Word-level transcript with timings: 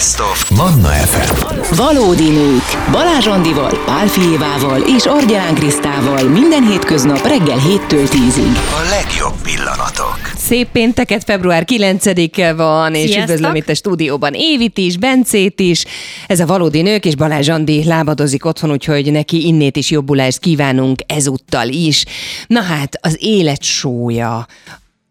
Best 0.00 0.20
of 0.20 0.50
Manna 0.50 0.88
FM. 0.88 1.74
Valódi 1.76 2.28
nők. 2.28 2.90
Balázs 2.90 3.26
Andival, 3.26 3.82
Pál 3.84 4.06
Fijévával 4.06 4.80
és 4.96 5.06
Argyán 5.06 5.54
Krisztával 5.54 6.28
minden 6.28 6.66
hétköznap 6.66 7.26
reggel 7.26 7.58
7-től 7.58 8.08
10-ig. 8.08 8.56
A 8.56 8.88
legjobb 8.90 9.42
pillanatok. 9.42 10.18
Szép 10.36 10.68
pénteket, 10.68 11.24
február 11.24 11.64
9-e 11.66 12.52
van, 12.52 12.94
és 12.94 13.00
Sziasztok! 13.00 13.22
üdvözlöm 13.22 13.54
itt 13.54 13.68
a 13.68 13.74
stúdióban 13.74 14.32
Évit 14.34 14.78
is, 14.78 14.96
Bencét 14.96 15.60
is. 15.60 15.84
Ez 16.26 16.40
a 16.40 16.46
Valódi 16.46 16.82
Nők, 16.82 17.04
és 17.04 17.16
Balázs 17.16 17.48
Andi 17.48 17.84
lábadozik 17.84 18.44
otthon, 18.44 18.70
úgyhogy 18.70 19.12
neki 19.12 19.46
innét 19.46 19.76
is 19.76 19.90
jobbulást 19.90 20.38
kívánunk 20.38 21.02
ezúttal 21.06 21.68
is. 21.68 22.04
Na 22.46 22.60
hát, 22.60 22.98
az 23.00 23.16
élet 23.18 23.62
sója, 23.62 24.46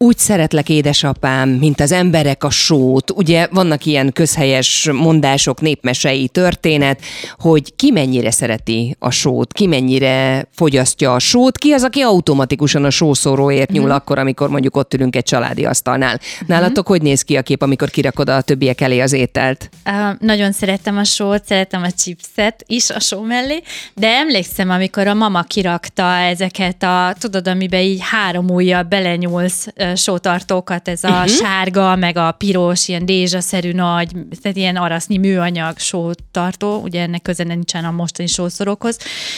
úgy 0.02 0.18
szeretlek, 0.18 0.70
édesapám, 0.70 1.50
mint 1.50 1.80
az 1.80 1.92
emberek 1.92 2.44
a 2.44 2.50
sót. 2.50 3.12
Ugye 3.12 3.48
vannak 3.52 3.86
ilyen 3.86 4.12
közhelyes 4.14 4.90
mondások, 4.92 5.62
népmesei 5.62 6.28
történet, 6.28 7.02
hogy 7.38 7.76
ki 7.76 7.92
mennyire 7.92 8.32
szereti 8.32 8.96
a 9.00 9.10
sót, 9.10 9.54
ki 9.54 9.68
mennyire 9.68 10.48
fogyasztja 10.52 11.14
a 11.14 11.20
sót, 11.20 11.58
ki 11.58 11.72
az, 11.72 11.84
aki 11.84 12.02
automatikusan 12.02 12.84
a 12.86 12.90
sószóróért 12.90 13.72
nyúl 13.72 13.92
akkor, 13.92 14.20
amikor 14.20 14.50
mondjuk 14.50 14.76
ott 14.76 14.94
ülünk 14.94 15.16
egy 15.16 15.24
családi 15.24 15.66
asztalnál. 15.66 16.20
Nálatok 16.46 16.88
hogy 16.88 17.02
néz 17.02 17.22
ki 17.22 17.38
a 17.38 17.42
kép, 17.42 17.62
amikor 17.62 17.90
kirakod 17.90 18.30
a 18.30 18.42
többiek 18.42 18.82
elé 18.82 19.00
az 19.00 19.14
ételt? 19.14 19.70
Uh, 19.86 19.94
nagyon 20.20 20.52
szeretem 20.52 20.98
a 20.98 21.04
sót, 21.04 21.46
szeretem 21.46 21.84
a 21.84 21.92
chipset 21.92 22.64
is 22.68 22.90
a 22.90 23.00
só 23.00 23.22
mellé, 23.22 23.62
de 23.96 24.08
emlékszem, 24.08 24.70
amikor 24.70 25.08
a 25.08 25.14
mama 25.14 25.42
kirakta 25.42 26.18
ezeket 26.18 26.84
a, 26.84 27.16
tudod, 27.20 27.48
amiben 27.48 27.82
így 27.82 28.00
három 28.02 28.50
ujjal 28.50 28.84
belenyúlsz 28.84 29.68
uh, 29.78 29.88
sótartókat, 29.96 30.88
ez 30.88 31.04
a 31.04 31.10
uh-huh. 31.10 31.28
sárga, 31.28 31.96
meg 31.96 32.18
a 32.18 32.32
piros, 32.32 32.88
ilyen 32.88 33.06
dézsaszerű 33.06 33.72
nagy, 33.72 34.12
tehát 34.42 34.58
ilyen 34.58 34.76
arasznyi 34.76 35.18
műanyag 35.18 35.78
sótartó, 35.78 36.82
ugye 36.82 37.02
ennek 37.02 37.22
köze 37.22 37.44
nincsen 37.44 37.86
a 37.86 37.92
mostani 37.92 38.28
sószorokhoz, 38.28 38.98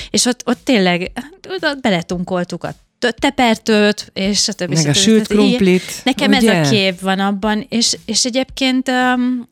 és 0.09 0.25
ott, 0.25 0.41
ott 0.45 0.59
tényleg 0.63 1.11
ott 1.47 1.81
beletunkoltuk 1.81 2.63
a 2.63 2.73
tepertőt, 3.19 4.11
és 4.13 4.47
a 4.47 4.53
többi. 4.53 4.73
Meg 4.73 4.87
a 4.87 4.93
stb. 4.93 5.03
sült 5.03 5.27
krumplit, 5.27 6.01
Nekem 6.03 6.31
ugye? 6.31 6.53
ez 6.53 6.67
a 6.67 6.69
kép 6.69 6.99
van 6.99 7.19
abban, 7.19 7.65
és, 7.69 7.97
és 8.05 8.25
egyébként 8.25 8.91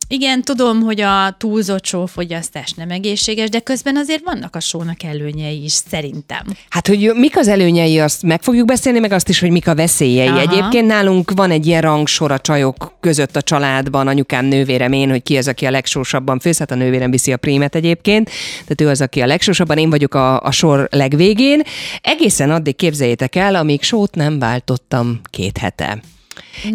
igen, 0.07 0.41
tudom, 0.41 0.81
hogy 0.81 1.01
a 1.01 1.35
túlzott 1.37 1.85
sófogyasztás 1.85 2.71
nem 2.71 2.89
egészséges, 2.89 3.49
de 3.49 3.59
közben 3.59 3.97
azért 3.97 4.21
vannak 4.23 4.55
a 4.55 4.59
sónak 4.59 5.03
előnyei 5.03 5.63
is, 5.63 5.71
szerintem. 5.71 6.45
Hát, 6.69 6.87
hogy 6.87 7.11
mik 7.15 7.37
az 7.37 7.47
előnyei, 7.47 7.99
azt 7.99 8.23
meg 8.23 8.41
fogjuk 8.41 8.65
beszélni, 8.65 8.99
meg 8.99 9.11
azt 9.11 9.29
is, 9.29 9.39
hogy 9.39 9.49
mik 9.51 9.67
a 9.67 9.75
veszélyei. 9.75 10.27
Aha. 10.27 10.39
Egyébként 10.39 10.87
nálunk 10.87 11.31
van 11.35 11.51
egy 11.51 11.65
ilyen 11.65 11.81
rangsor 11.81 12.31
a 12.31 12.39
csajok 12.39 12.97
között 12.99 13.35
a 13.35 13.41
családban, 13.41 14.07
anyukám, 14.07 14.45
nővérem, 14.45 14.91
én, 14.91 15.09
hogy 15.09 15.23
ki 15.23 15.37
az, 15.37 15.47
aki 15.47 15.65
a 15.65 15.71
legsósabban 15.71 16.39
főz, 16.39 16.57
hát 16.57 16.71
a 16.71 16.75
nővérem 16.75 17.11
viszi 17.11 17.31
a 17.31 17.37
prímet 17.37 17.75
egyébként, 17.75 18.29
tehát 18.51 18.81
ő 18.81 18.87
az, 18.87 19.01
aki 19.01 19.21
a 19.21 19.25
legsósabban, 19.25 19.77
én 19.77 19.89
vagyok 19.89 20.13
a, 20.13 20.41
a 20.41 20.51
sor 20.51 20.87
legvégén. 20.91 21.61
Egészen 22.01 22.51
addig 22.51 22.75
képzeljétek 22.75 23.35
el, 23.39 23.55
amíg 23.55 23.81
sót 23.81 24.15
nem 24.15 24.39
váltottam 24.39 25.21
két 25.29 25.57
hete. 25.57 26.01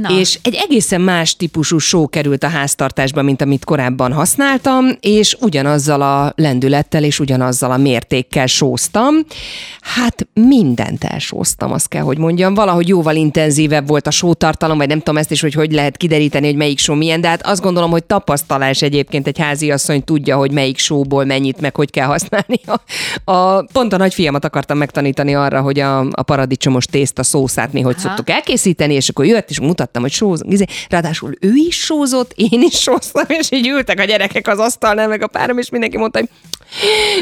Na. 0.01 0.19
És 0.19 0.39
egy 0.43 0.55
egészen 0.55 1.01
más 1.01 1.37
típusú 1.37 1.79
só 1.79 2.09
került 2.09 2.45
a 2.45 2.49
háztartásba, 2.49 3.23
mint 3.23 3.43
amit 3.43 3.65
korábban 3.65 4.13
használtam, 4.13 4.87
és 5.01 5.37
ugyanazzal 5.41 6.03
a 6.03 6.33
lendülettel 6.37 7.05
és 7.05 7.21
ugyanazzal 7.21 7.71
a 7.71 7.77
mértékkel 7.77 8.47
sóztam. 8.47 9.15
Hát 9.81 10.27
mindent 10.33 11.05
elsóztam, 11.05 11.73
azt 11.73 11.89
kell, 11.89 12.03
hogy 12.03 12.19
mondjam. 12.19 12.55
Valahogy 12.55 12.89
jóval 12.89 13.17
intenzívebb 13.17 13.87
volt 13.87 14.07
a 14.07 14.11
sótartalom, 14.11 14.79
vagy 14.79 14.89
nem 14.89 14.99
tudom 14.99 15.17
ezt 15.17 15.31
is, 15.31 15.41
hogy 15.41 15.55
hogy 15.55 15.73
lehet 15.73 15.97
kideríteni, 15.97 16.47
hogy 16.47 16.57
melyik 16.57 16.79
só 16.79 16.95
milyen, 16.95 17.21
de 17.21 17.29
hát 17.29 17.47
azt 17.47 17.63
gondolom, 17.63 17.91
hogy 17.91 18.05
tapasztalás 18.05 18.83
egyébként 18.83 19.27
egy 19.27 19.39
háziasszony 19.39 20.05
tudja, 20.05 20.37
hogy 20.37 20.53
melyik 20.53 20.79
sóból 20.79 21.25
mennyit, 21.25 21.61
meg 21.61 21.77
hogy 21.77 21.91
kell 21.91 22.07
használni. 22.07 22.61
A, 22.67 23.33
a, 23.33 23.63
pont 23.73 23.93
a 23.93 23.97
nagyfiamat 23.97 24.45
akartam 24.45 24.79
megtanítani 24.79 25.35
arra, 25.35 25.61
hogy 25.61 25.81
a, 25.81 26.01
a 26.11 26.23
paradicsomos 26.23 26.87
tészta 26.87 27.23
szószát 27.23 27.73
mi 27.73 27.81
hogy 27.81 27.95
Aha. 27.99 28.09
szoktuk 28.09 28.31
elkészíteni, 28.31 28.95
és 28.95 29.09
akkor 29.09 29.25
jött, 29.25 29.51
és 29.51 29.61
mutattam, 29.65 30.03
hogy 30.03 30.13
sózunk. 30.13 30.53
Izé, 30.53 30.65
Ráadásul 30.89 31.35
ő 31.41 31.53
is 31.55 31.77
sózott, 31.77 32.33
én 32.37 32.63
is 32.63 32.81
sóztam, 32.81 33.25
és 33.29 33.51
így 33.51 33.69
ültek 33.69 34.01
a 34.01 34.05
gyerekek 34.05 34.49
az 34.49 34.59
asztalnál, 34.59 35.09
meg 35.09 35.23
a 35.23 35.27
párom, 35.27 35.59
és 35.59 35.71
mindenki 35.71 35.97
mondta, 35.97 36.19
hogy 36.19 36.29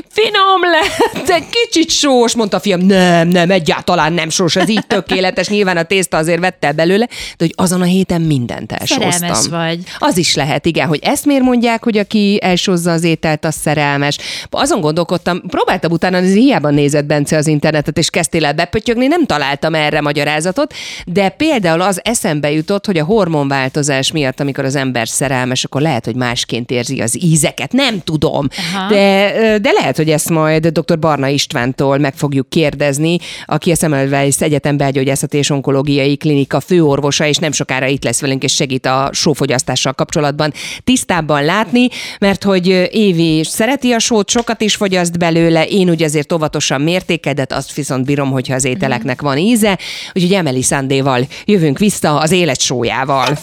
finom 0.08 0.60
lett, 0.70 1.28
egy 1.28 1.44
kicsit 1.50 1.90
sós, 1.90 2.34
mondta 2.34 2.56
a 2.56 2.60
fiam, 2.60 2.80
nem, 2.80 3.28
nem, 3.28 3.50
egyáltalán 3.50 4.12
nem 4.12 4.28
sós, 4.28 4.56
ez 4.56 4.68
így 4.68 4.86
tökéletes, 4.86 5.48
nyilván 5.48 5.76
a 5.76 5.82
tészta 5.82 6.16
azért 6.16 6.40
vette 6.40 6.66
el 6.66 6.72
belőle, 6.72 7.06
de 7.06 7.44
hogy 7.44 7.52
azon 7.56 7.80
a 7.80 7.84
héten 7.84 8.20
mindent 8.20 8.72
elsóztam. 8.72 9.10
Szerelmes 9.10 9.46
vagy. 9.48 9.78
Az 9.98 10.16
is 10.16 10.34
lehet, 10.34 10.66
igen, 10.66 10.88
hogy 10.88 10.98
ezt 11.02 11.24
miért 11.24 11.42
mondják, 11.42 11.84
hogy 11.84 11.98
aki 11.98 12.38
elsózza 12.42 12.92
az 12.92 13.04
ételt, 13.04 13.44
az 13.44 13.54
szerelmes. 13.54 14.18
Azon 14.50 14.80
gondolkodtam, 14.80 15.42
próbáltam 15.46 15.92
utána, 15.92 16.16
ez 16.16 16.32
hiába 16.32 16.70
nézett 16.70 17.04
Bence 17.04 17.36
az 17.36 17.46
internetet, 17.46 17.98
és 17.98 18.10
kezdtél 18.10 18.44
el 18.44 18.52
bepötyögni, 18.52 19.06
nem 19.06 19.26
találtam 19.26 19.74
erre 19.74 20.00
magyarázatot, 20.00 20.74
de 21.06 21.28
például 21.28 21.80
az 21.80 22.00
eszembe 22.04 22.50
jutott, 22.50 22.86
hogy 22.86 22.98
a 22.98 23.04
hormonváltozás 23.04 24.12
miatt, 24.12 24.40
amikor 24.40 24.64
az 24.64 24.74
ember 24.74 25.08
szerelmes, 25.08 25.64
akkor 25.64 25.80
lehet, 25.80 26.04
hogy 26.04 26.14
másként 26.14 26.70
érzi 26.70 27.00
az 27.00 27.22
ízeket. 27.22 27.72
Nem 27.72 28.00
tudom, 28.04 28.48
Aha. 28.74 28.88
de, 28.88 29.40
de 29.42 29.70
lehet, 29.72 29.96
hogy 29.96 30.10
ezt 30.10 30.28
majd 30.28 30.66
dr. 30.66 30.98
Barna 30.98 31.28
Istvántól 31.28 31.98
meg 31.98 32.14
fogjuk 32.14 32.48
kérdezni, 32.48 33.18
aki 33.44 33.70
a 33.70 33.74
Semmelweis 33.74 34.40
Egyetem 34.40 34.76
Belgyógyászati 34.76 35.36
és 35.36 35.50
Onkológiai 35.50 36.16
Klinika 36.16 36.60
főorvosa, 36.60 37.26
és 37.26 37.36
nem 37.36 37.52
sokára 37.52 37.86
itt 37.86 38.04
lesz 38.04 38.20
velünk, 38.20 38.42
és 38.42 38.54
segít 38.54 38.86
a 38.86 39.10
sófogyasztással 39.12 39.92
kapcsolatban 39.92 40.52
tisztábban 40.84 41.44
látni, 41.44 41.88
mert 42.18 42.44
hogy 42.44 42.88
Évi 42.92 43.44
szereti 43.44 43.92
a 43.92 43.98
sót, 43.98 44.30
sokat 44.30 44.60
is 44.60 44.74
fogyaszt 44.74 45.18
belőle, 45.18 45.66
én 45.66 45.88
ugye 45.88 46.04
azért 46.04 46.32
óvatosan 46.32 46.80
mértékedet, 46.80 47.52
azt 47.52 47.74
viszont 47.74 48.04
bírom, 48.04 48.30
hogyha 48.30 48.54
az 48.54 48.64
ételeknek 48.64 49.22
van 49.22 49.38
íze, 49.38 49.78
úgyhogy 50.14 50.32
Emeli 50.32 50.62
Szándéval 50.62 51.26
jövünk 51.44 51.78
vissza 51.78 52.18
az 52.18 52.30
élet 52.30 52.60
sójával. 52.60 53.38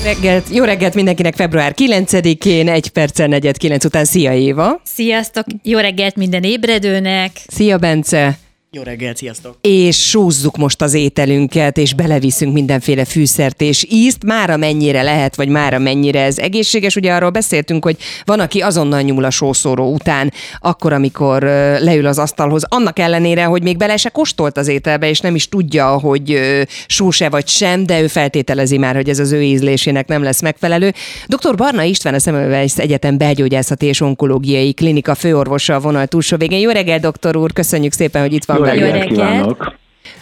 Reggelt, 0.00 0.46
jó 0.50 0.64
reggelt 0.64 0.94
mindenkinek 0.94 1.34
február 1.34 1.74
9-én, 1.76 2.68
egy 2.68 2.88
perccel 2.88 3.26
negyed 3.26 3.56
kilenc 3.56 3.84
után. 3.84 4.04
Szia 4.04 4.32
Éva! 4.32 4.80
Sziasztok, 4.84 5.44
jó 5.62 5.78
reggelt 5.78 6.16
minden 6.16 6.42
ébredőnek! 6.42 7.30
Szia 7.46 7.78
Bence! 7.78 8.41
Jó 8.74 8.82
reggelt, 8.82 9.16
sziasztok! 9.16 9.56
és 9.60 10.08
sózzuk 10.08 10.56
most 10.56 10.82
az 10.82 10.94
ételünket, 10.94 11.78
és 11.78 11.94
beleviszünk 11.94 12.52
mindenféle 12.52 13.04
fűszert 13.04 13.60
és 13.60 13.86
ízt, 13.90 14.24
már 14.24 14.50
amennyire 14.50 15.02
lehet, 15.02 15.36
vagy 15.36 15.48
már 15.48 15.74
amennyire 15.74 16.22
ez 16.22 16.38
egészséges. 16.38 16.96
Ugye 16.96 17.12
arról 17.12 17.30
beszéltünk, 17.30 17.84
hogy 17.84 17.96
van, 18.24 18.40
aki 18.40 18.60
azonnal 18.60 19.00
nyúl 19.00 19.24
a 19.24 19.30
sószóró 19.30 19.92
után, 19.92 20.32
akkor, 20.60 20.92
amikor 20.92 21.42
leül 21.80 22.06
az 22.06 22.18
asztalhoz, 22.18 22.64
annak 22.68 22.98
ellenére, 22.98 23.44
hogy 23.44 23.62
még 23.62 23.76
bele 23.76 23.96
se 23.96 24.08
kóstolt 24.08 24.56
az 24.56 24.68
ételbe, 24.68 25.08
és 25.08 25.20
nem 25.20 25.34
is 25.34 25.48
tudja, 25.48 25.98
hogy 25.98 26.40
sóse 26.86 27.28
vagy 27.28 27.48
sem, 27.48 27.86
de 27.86 28.00
ő 28.00 28.06
feltételezi 28.06 28.78
már, 28.78 28.94
hogy 28.94 29.08
ez 29.08 29.18
az 29.18 29.32
ő 29.32 29.42
ízlésének 29.42 30.08
nem 30.08 30.22
lesz 30.22 30.40
megfelelő. 30.40 30.92
Dr. 31.26 31.54
Barna 31.54 31.82
István, 31.82 32.14
a 32.14 32.18
Semmelweis 32.18 32.76
Egyetem 32.76 33.18
Belgyógyászati 33.18 33.86
és 33.86 34.00
Onkológiai 34.00 34.72
Klinika 34.72 35.14
főorvosa 35.14 35.74
a 35.74 35.80
vonal 35.80 36.06
túlsó 36.06 36.36
végén. 36.36 36.58
Jó 36.58 36.70
reggel, 36.70 36.98
doktor 36.98 37.36
úr, 37.36 37.52
köszönjük 37.52 37.92
szépen, 37.92 38.22
hogy 38.22 38.32
itt 38.32 38.44
van 38.44 38.61
Jó 38.66 38.72
reggelt 38.72 39.04
kívánok! 39.04 39.74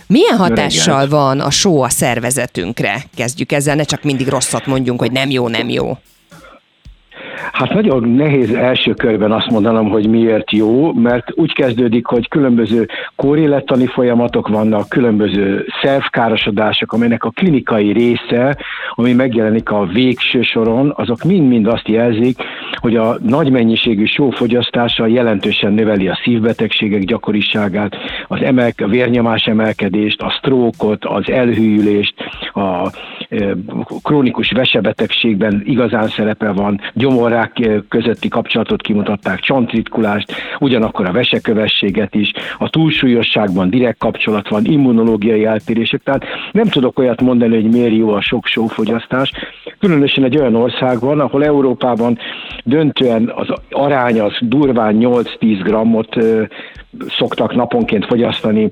Milyen 0.06 0.36
hatással 0.36 0.94
reggelt. 0.94 1.10
van 1.10 1.40
a 1.40 1.50
só 1.50 1.82
a 1.82 1.88
szervezetünkre? 1.88 3.04
Kezdjük 3.16 3.52
ezzel, 3.52 3.74
ne 3.74 3.82
csak 3.82 4.02
mindig 4.02 4.28
rosszat 4.28 4.66
mondjunk, 4.66 5.00
hogy 5.00 5.12
nem 5.12 5.30
jó, 5.30 5.48
nem 5.48 5.68
jó. 5.68 5.98
Hát 7.52 7.72
nagyon 7.72 8.08
nehéz 8.08 8.52
első 8.52 8.92
körben 8.92 9.32
azt 9.32 9.50
mondanom, 9.50 9.88
hogy 9.88 10.08
miért 10.08 10.52
jó, 10.52 10.92
mert 10.92 11.32
úgy 11.34 11.52
kezdődik, 11.52 12.06
hogy 12.06 12.28
különböző 12.28 12.88
kórélettani 13.16 13.86
folyamatok 13.86 14.48
vannak, 14.48 14.88
különböző 14.88 15.66
szervkárosodások, 15.82 16.92
amelynek 16.92 17.24
a 17.24 17.30
klinikai 17.30 17.92
része, 17.92 18.56
ami 18.94 19.12
megjelenik 19.12 19.70
a 19.70 19.86
végső 19.86 20.42
soron, 20.42 20.92
azok 20.96 21.22
mind-mind 21.22 21.66
azt 21.66 21.88
jelzik, 21.88 22.38
hogy 22.74 22.96
a 22.96 23.16
nagy 23.22 23.50
mennyiségű 23.50 24.04
sófogyasztása 24.04 25.06
jelentősen 25.06 25.72
növeli 25.72 26.08
a 26.08 26.18
szívbetegségek 26.24 27.04
gyakoriságát, 27.04 27.96
az 28.26 28.42
emelk, 28.42 28.80
a 28.80 28.86
vérnyomás 28.86 29.46
emelkedést, 29.46 30.22
a 30.22 30.34
sztrókot, 30.38 31.04
az 31.04 31.30
elhűlést, 31.30 32.14
a 32.52 32.90
krónikus 34.02 34.50
vesebetegségben 34.50 35.62
igazán 35.64 36.08
szerepe 36.08 36.52
van, 36.52 36.80
gyomorrák 36.94 37.29
e, 37.32 37.82
közötti 37.88 38.28
kapcsolatot 38.28 38.82
kimutatták, 38.82 39.40
csontritkulást, 39.40 40.32
ugyanakkor 40.58 41.06
a 41.06 41.12
vesekövességet 41.12 42.14
is, 42.14 42.32
a 42.58 42.70
túlsúlyosságban 42.70 43.70
direkt 43.70 43.98
kapcsolat 43.98 44.48
van, 44.48 44.64
immunológiai 44.64 45.44
eltérések, 45.44 46.02
tehát 46.02 46.24
nem 46.52 46.66
tudok 46.66 46.98
olyat 46.98 47.20
mondani, 47.20 47.54
hogy 47.54 47.70
miért 47.70 47.96
jó 47.96 48.12
a 48.12 48.20
sok 48.20 48.46
sófogyasztás. 48.46 49.32
Különösen 49.78 50.24
egy 50.24 50.38
olyan 50.38 50.54
országban, 50.54 51.20
ahol 51.20 51.44
Európában 51.44 52.18
döntően 52.64 53.32
az 53.34 53.48
arány 53.70 54.20
az 54.20 54.36
durván 54.40 54.96
8-10 55.00 55.60
grammot 55.62 56.16
ö, 56.16 56.42
szoktak 57.18 57.54
naponként 57.54 58.06
fogyasztani 58.06 58.70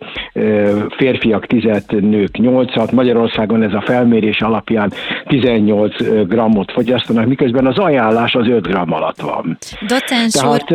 férfiak 0.97 1.47
10, 1.47 1.63
nők 1.89 2.31
8-at, 2.33 2.93
Magyarországon 2.93 3.63
ez 3.63 3.73
a 3.73 3.83
felmérés 3.87 4.41
alapján 4.41 4.93
18 5.27 5.97
grammot 6.27 6.73
fogyasztanak, 6.73 7.27
miközben 7.27 7.67
az 7.67 7.79
ajánlás 7.79 8.35
az 8.35 8.47
5 8.47 8.67
gram 8.67 8.93
alatt 8.93 9.21
van. 9.21 9.59
Docens 9.87 10.33
Tehát, 10.33 10.73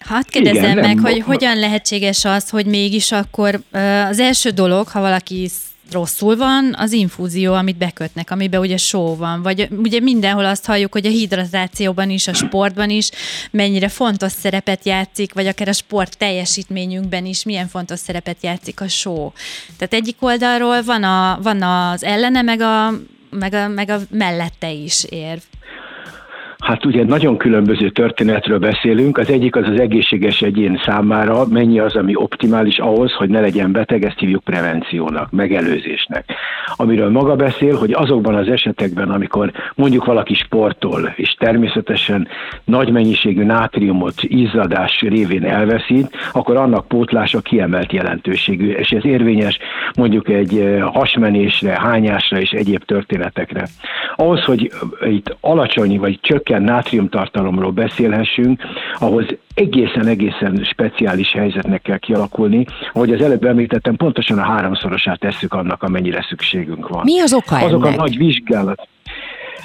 Hát 0.00 0.30
kérdezem 0.30 0.62
igen, 0.62 0.74
meg, 0.74 0.94
nem, 0.94 1.04
hogy 1.04 1.20
hogyan 1.20 1.58
lehetséges 1.58 2.24
az, 2.24 2.50
hogy 2.50 2.66
mégis 2.66 3.12
akkor 3.12 3.60
az 4.08 4.18
első 4.18 4.50
dolog, 4.50 4.88
ha 4.88 5.00
valaki 5.00 5.48
rosszul 5.92 6.36
van, 6.36 6.74
az 6.78 6.92
infúzió, 6.92 7.52
amit 7.52 7.76
bekötnek, 7.76 8.30
amiben 8.30 8.60
ugye 8.60 8.76
só 8.76 9.16
van, 9.16 9.42
vagy 9.42 9.68
ugye 9.70 10.00
mindenhol 10.00 10.44
azt 10.44 10.66
halljuk, 10.66 10.92
hogy 10.92 11.06
a 11.06 11.10
hidratációban 11.10 12.10
is, 12.10 12.28
a 12.28 12.34
sportban 12.34 12.90
is 12.90 13.10
mennyire 13.50 13.88
fontos 13.88 14.32
szerepet 14.32 14.84
játszik, 14.84 15.32
vagy 15.32 15.46
akár 15.46 15.68
a 15.68 15.72
sport 15.72 16.18
teljesítményünkben 16.18 17.26
is 17.26 17.44
milyen 17.44 17.68
fontos 17.68 17.98
szerepet 17.98 18.36
játszik 18.40 18.80
a 18.80 18.88
só. 18.88 19.32
Tehát 19.76 19.94
egyik 19.94 20.16
oldalról 20.20 20.82
van, 20.82 21.02
a, 21.02 21.38
van 21.42 21.62
az 21.62 22.04
ellene, 22.04 22.42
meg 22.42 22.60
a, 22.60 22.92
meg 23.30 23.54
a, 23.54 23.68
meg 23.68 23.88
a 23.88 24.00
mellette 24.10 24.70
is 24.70 25.04
érv. 25.04 25.40
Hát 26.60 26.84
ugye 26.84 27.04
nagyon 27.04 27.36
különböző 27.36 27.90
történetről 27.90 28.58
beszélünk. 28.58 29.18
Az 29.18 29.30
egyik 29.30 29.56
az 29.56 29.68
az 29.68 29.80
egészséges 29.80 30.42
egyén 30.42 30.80
számára, 30.84 31.46
mennyi 31.46 31.78
az, 31.78 31.96
ami 31.96 32.16
optimális 32.16 32.78
ahhoz, 32.78 33.12
hogy 33.12 33.28
ne 33.28 33.40
legyen 33.40 33.72
beteg, 33.72 34.04
ezt 34.04 34.18
hívjuk 34.18 34.44
prevenciónak, 34.44 35.30
megelőzésnek. 35.30 36.24
Amiről 36.76 37.10
maga 37.10 37.36
beszél, 37.36 37.76
hogy 37.76 37.92
azokban 37.92 38.34
az 38.34 38.48
esetekben, 38.48 39.10
amikor 39.10 39.52
mondjuk 39.74 40.04
valaki 40.04 40.34
sportol, 40.34 41.12
és 41.16 41.34
természetesen 41.38 42.28
nagy 42.64 42.90
mennyiségű 42.90 43.44
nátriumot 43.44 44.22
izzadás 44.22 45.00
révén 45.00 45.44
elveszít, 45.44 46.16
akkor 46.32 46.56
annak 46.56 46.88
pótlása 46.88 47.40
kiemelt 47.40 47.92
jelentőségű, 47.92 48.70
és 48.70 48.90
ez 48.90 49.04
érvényes 49.04 49.58
mondjuk 49.96 50.28
egy 50.28 50.58
eh, 50.58 50.82
hasmenésre, 50.82 51.80
hányásra 51.80 52.40
és 52.40 52.50
egyéb 52.50 52.84
történetekre. 52.84 53.66
Ahhoz, 54.16 54.44
hogy 54.44 54.72
itt 55.00 55.36
alacsony 55.40 55.98
vagy 55.98 56.18
csökkent 56.20 56.48
csökkent 56.50 56.68
nátriumtartalomról 56.68 57.70
beszélhessünk, 57.70 58.62
ahhoz 58.98 59.24
egészen-egészen 59.54 60.64
speciális 60.64 61.32
helyzetnek 61.32 61.82
kell 61.82 61.98
kialakulni. 61.98 62.64
Ahogy 62.92 63.12
az 63.12 63.20
előbb 63.22 63.44
említettem, 63.44 63.96
pontosan 63.96 64.38
a 64.38 64.42
háromszorosát 64.42 65.18
tesszük 65.18 65.54
annak, 65.54 65.82
amennyire 65.82 66.26
szükségünk 66.28 66.88
van. 66.88 67.02
Mi 67.04 67.20
az 67.20 67.32
oka 67.34 67.56
Azok 67.56 67.86
ennek? 67.86 67.98
a 67.98 68.02
nagy 68.02 68.16
vizsgálat. 68.16 68.88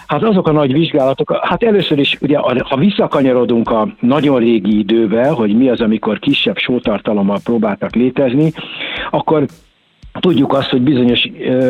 Hát 0.07 0.23
azok 0.23 0.47
a 0.47 0.51
nagy 0.51 0.73
vizsgálatok, 0.73 1.39
hát 1.41 1.63
először 1.63 1.99
is, 1.99 2.17
ugye, 2.21 2.37
ha 2.39 2.77
visszakanyarodunk 2.77 3.69
a 3.69 3.87
nagyon 3.99 4.39
régi 4.39 4.77
idővel, 4.77 5.33
hogy 5.33 5.57
mi 5.57 5.69
az, 5.69 5.81
amikor 5.81 6.19
kisebb 6.19 6.57
sótartalommal 6.57 7.39
próbáltak 7.43 7.95
létezni, 7.95 8.51
akkor 9.09 9.45
Tudjuk 10.19 10.53
azt, 10.53 10.69
hogy 10.69 10.81
bizonyos 10.81 11.29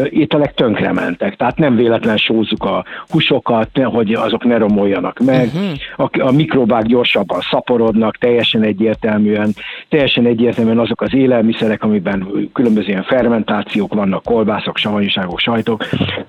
ételek 0.10 0.54
tönkrementek, 0.54 1.36
tehát 1.36 1.58
nem 1.58 1.76
véletlen 1.76 2.18
sózzuk 2.18 2.64
a 2.64 2.86
húsokat, 3.10 3.70
hogy 3.84 4.14
azok 4.14 4.44
ne 4.44 4.58
romoljanak 4.58 5.20
meg, 5.20 5.46
uh-huh. 5.46 6.10
a, 6.12 6.28
a 6.28 6.32
mikrobák 6.32 6.84
gyorsabban 6.84 7.40
szaporodnak, 7.52 8.18
teljesen 8.18 8.64
egyértelműen, 8.64 9.54
teljesen 9.90 10.26
egyértelműen 10.26 10.80
azok 10.80 11.02
az 11.02 11.14
élelmiszerek, 11.14 11.84
amiben 11.84 12.28
különböző 12.54 12.88
ilyen 12.88 13.04
fermentációk 13.04 13.94
vannak, 13.94 14.24
kolbászok, 14.24 14.78
savanyúságok, 14.78 15.40
sajtok, 15.40 15.84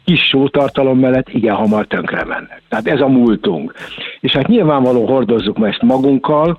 kis 0.05 0.21
sótartalom 0.21 0.99
mellett 0.99 1.29
igen 1.29 1.55
hamar 1.55 1.87
tönkremennek. 1.87 2.63
Tehát 2.69 2.87
ez 2.87 3.01
a 3.01 3.09
múltunk. 3.09 3.75
És 4.21 4.33
hát 4.33 4.47
nyilvánvaló 4.47 5.07
hordozzuk 5.07 5.59
ma 5.59 5.67
ezt 5.69 5.83
magunkkal, 5.83 6.59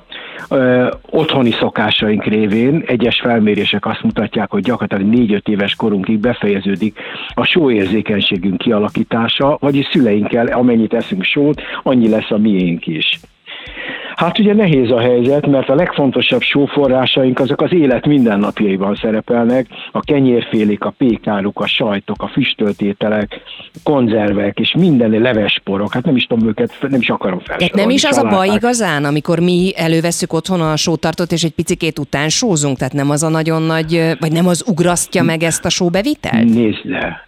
ö, 0.49 0.87
otthoni 1.09 1.51
szokásaink 1.51 2.25
révén, 2.25 2.83
egyes 2.87 3.19
felmérések 3.21 3.85
azt 3.85 4.03
mutatják, 4.03 4.51
hogy 4.51 4.63
gyakorlatilag 4.63 5.13
4 5.47 5.55
éves 5.55 5.75
korunkig 5.75 6.19
befejeződik 6.19 6.99
a 7.33 7.45
sóérzékenységünk 7.45 8.57
kialakítása, 8.57 9.57
vagyis 9.59 9.87
szüleinkkel 9.91 10.47
amennyit 10.47 10.93
eszünk 10.93 11.23
sót, 11.23 11.61
annyi 11.83 12.09
lesz 12.09 12.31
a 12.31 12.37
miénk 12.37 12.87
is. 12.87 13.19
Hát 14.17 14.39
ugye 14.39 14.53
nehéz 14.53 14.91
a 14.91 14.99
helyzet, 14.99 15.47
mert 15.47 15.69
a 15.69 15.75
legfontosabb 15.75 16.41
sóforrásaink 16.41 17.39
azok 17.39 17.61
az 17.61 17.73
élet 17.73 18.05
mindennapjaiban 18.05 18.95
szerepelnek, 18.95 19.67
a 19.91 19.99
kenyérfélék, 19.99 20.83
a 20.83 20.93
pékáruk, 20.97 21.59
a 21.59 21.67
sajtok, 21.67 22.21
a 22.21 22.27
füstöltételek, 22.27 23.41
konzervek 23.83 24.59
és 24.59 24.73
minden 24.77 25.09
levesporok, 25.09 25.93
hát 25.93 26.05
nem 26.05 26.15
is 26.15 26.25
tudom 26.25 26.47
őket, 26.47 26.77
nem 26.81 26.99
is 26.99 27.09
akarom 27.09 27.39
felsorolni. 27.39 27.71
Tehát 27.71 27.85
nem 27.85 27.95
is 27.95 28.03
az 28.03 28.17
a 28.17 28.27
baj 28.27 28.47
igazán, 28.47 29.05
amikor 29.05 29.39
mi 29.39 29.71
előveszük 29.75 30.33
otthon 30.33 30.61
a 30.61 30.75
sótartot, 30.75 31.31
és 31.31 31.43
egy 31.43 31.53
picikét 31.53 31.99
után 31.99 32.29
sózunk, 32.29 32.77
tehát 32.77 32.93
nem 32.93 33.09
az 33.09 33.23
a 33.23 33.29
nagyon 33.29 33.61
nagy, 33.61 34.01
vagy 34.19 34.31
nem 34.31 34.47
az 34.47 34.63
ugrasztja 34.67 35.23
meg 35.23 35.43
ezt 35.43 35.65
a 35.65 35.69
sóbevitelt? 35.69 36.43
Nézd 36.43 36.85
le, 36.85 37.26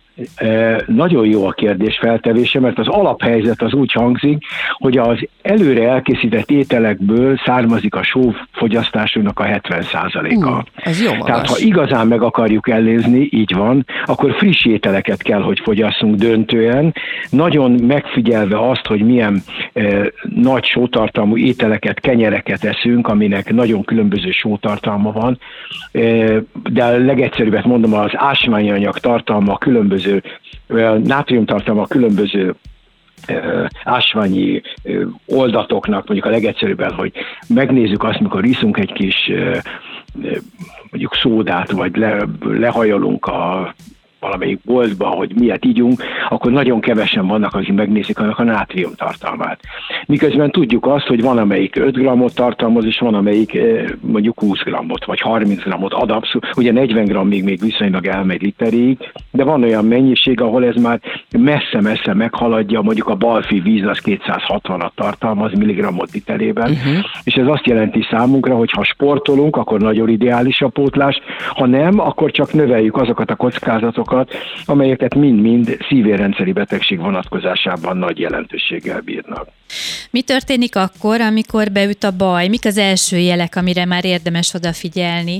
nagyon 0.85 1.25
jó 1.25 1.45
a 1.45 1.51
kérdés 1.51 1.97
feltevése, 1.97 2.59
mert 2.59 2.79
az 2.79 2.87
alaphelyzet 2.87 3.61
az 3.61 3.73
úgy 3.73 3.91
hangzik, 3.91 4.43
hogy 4.73 4.97
az 4.97 5.17
előre 5.41 5.89
elkészített 5.89 6.49
ételekből 6.49 7.37
származik 7.45 7.95
a 7.95 8.03
sófogyasztásunknak 8.03 9.39
a 9.39 9.43
70%-a. 9.43 10.49
Uh, 10.49 10.59
ez 10.75 11.01
jó 11.01 11.11
magas. 11.11 11.25
Tehát 11.25 11.47
ha 11.47 11.57
igazán 11.59 12.07
meg 12.07 12.21
akarjuk 12.21 12.69
ellézni, 12.69 13.27
így 13.31 13.53
van, 13.55 13.85
akkor 14.05 14.31
friss 14.31 14.65
ételeket 14.65 15.21
kell, 15.21 15.41
hogy 15.41 15.59
fogyasszunk 15.59 16.15
döntően, 16.15 16.93
nagyon 17.29 17.71
megfigyelve 17.71 18.69
azt, 18.69 18.85
hogy 18.85 19.01
milyen 19.01 19.41
eh, 19.73 20.05
nagy 20.35 20.65
sótartalmú 20.65 21.37
ételeket, 21.37 21.99
kenyereket 21.99 22.63
eszünk, 22.63 23.07
aminek 23.07 23.53
nagyon 23.53 23.83
különböző 23.83 24.31
sótartalma 24.31 25.11
van, 25.11 25.39
eh, 25.91 26.37
de 26.63 26.83
a 26.83 26.97
legegyszerűbbet 26.97 27.65
mondom, 27.65 27.93
az 27.93 28.11
ásványanyag 28.13 28.97
tartalma 28.97 29.57
különböző 29.57 30.08
különböző 30.67 30.97
nátriumtartalma 31.03 31.87
különböző 31.87 32.55
ásványi 33.83 34.61
oldatoknak, 35.25 36.07
mondjuk 36.07 36.25
a 36.25 36.29
legegyszerűbben, 36.29 36.93
hogy 36.93 37.11
megnézzük 37.47 38.03
azt, 38.03 38.19
mikor 38.19 38.45
iszunk 38.45 38.77
egy 38.77 38.93
kis 38.93 39.31
mondjuk 40.91 41.15
szódát, 41.15 41.71
vagy 41.71 41.95
le, 41.95 42.25
lehajolunk 42.41 43.25
a 43.25 43.73
valamelyik 44.19 44.59
boltba, 44.65 45.07
hogy 45.07 45.31
miért 45.35 45.65
ígyunk, 45.65 46.03
akkor 46.29 46.51
nagyon 46.51 46.79
kevesen 46.79 47.27
vannak, 47.27 47.53
akik 47.53 47.73
megnézik 47.73 48.19
annak 48.19 48.39
a 48.39 48.43
nátrium 48.43 48.91
tartalmát. 48.95 49.59
Miközben 50.05 50.51
tudjuk 50.51 50.85
azt, 50.85 51.07
hogy 51.07 51.21
van 51.21 51.37
amelyik 51.37 51.75
5 51.75 51.93
grammot 51.93 52.35
tartalmaz, 52.35 52.85
és 52.85 52.99
van 52.99 53.13
amelyik 53.13 53.55
eh, 53.55 53.85
mondjuk 54.01 54.39
20 54.39 54.59
grammot, 54.59 55.05
vagy 55.05 55.19
30 55.19 55.63
grammot 55.63 55.93
ad 55.93 56.11
abszolút. 56.11 56.47
Ugye 56.57 56.71
40 56.71 57.05
gram 57.05 57.27
még, 57.27 57.43
még 57.43 57.59
viszonylag 57.59 58.05
elmegy 58.05 58.41
literig, 58.41 58.97
de 59.31 59.43
van 59.43 59.63
olyan 59.63 59.85
mennyiség, 59.85 60.41
ahol 60.41 60.65
ez 60.65 60.75
már 60.75 60.99
messze-messze 61.37 62.13
meghaladja, 62.13 62.81
mondjuk 62.81 63.07
a 63.07 63.15
balfi 63.15 63.59
víz 63.59 63.85
az 63.85 64.01
260-at 64.05 64.91
tartalmaz 64.95 65.53
milligrammot 65.53 66.11
literében, 66.11 66.71
uh-huh. 66.71 67.05
és 67.23 67.33
ez 67.33 67.47
azt 67.47 67.65
jelenti 67.65 68.05
számunkra, 68.09 68.55
hogy 68.55 68.71
ha 68.71 68.83
sportolunk, 68.83 69.55
akkor 69.55 69.79
nagyon 69.79 70.09
ideális 70.09 70.61
a 70.61 70.67
pótlás, 70.67 71.21
ha 71.53 71.65
nem, 71.65 71.99
akkor 71.99 72.31
csak 72.31 72.53
növeljük 72.53 72.97
azokat 72.97 73.31
a 73.31 73.35
kockázatokat, 73.35 74.07
okokat, 74.09 74.33
amelyeket 74.65 75.15
mind-mind 75.15 75.77
szívérendszeri 75.89 76.51
betegség 76.51 76.99
vonatkozásában 76.99 77.97
nagy 77.97 78.19
jelentőséggel 78.19 79.01
bírnak. 79.01 79.47
Mi 80.09 80.21
történik 80.21 80.75
akkor, 80.75 81.21
amikor 81.21 81.71
beüt 81.71 82.03
a 82.03 82.11
baj? 82.11 82.47
Mik 82.47 82.65
az 82.65 82.77
első 82.77 83.17
jelek, 83.17 83.55
amire 83.55 83.85
már 83.85 84.05
érdemes 84.05 84.53
odafigyelni? 84.53 85.39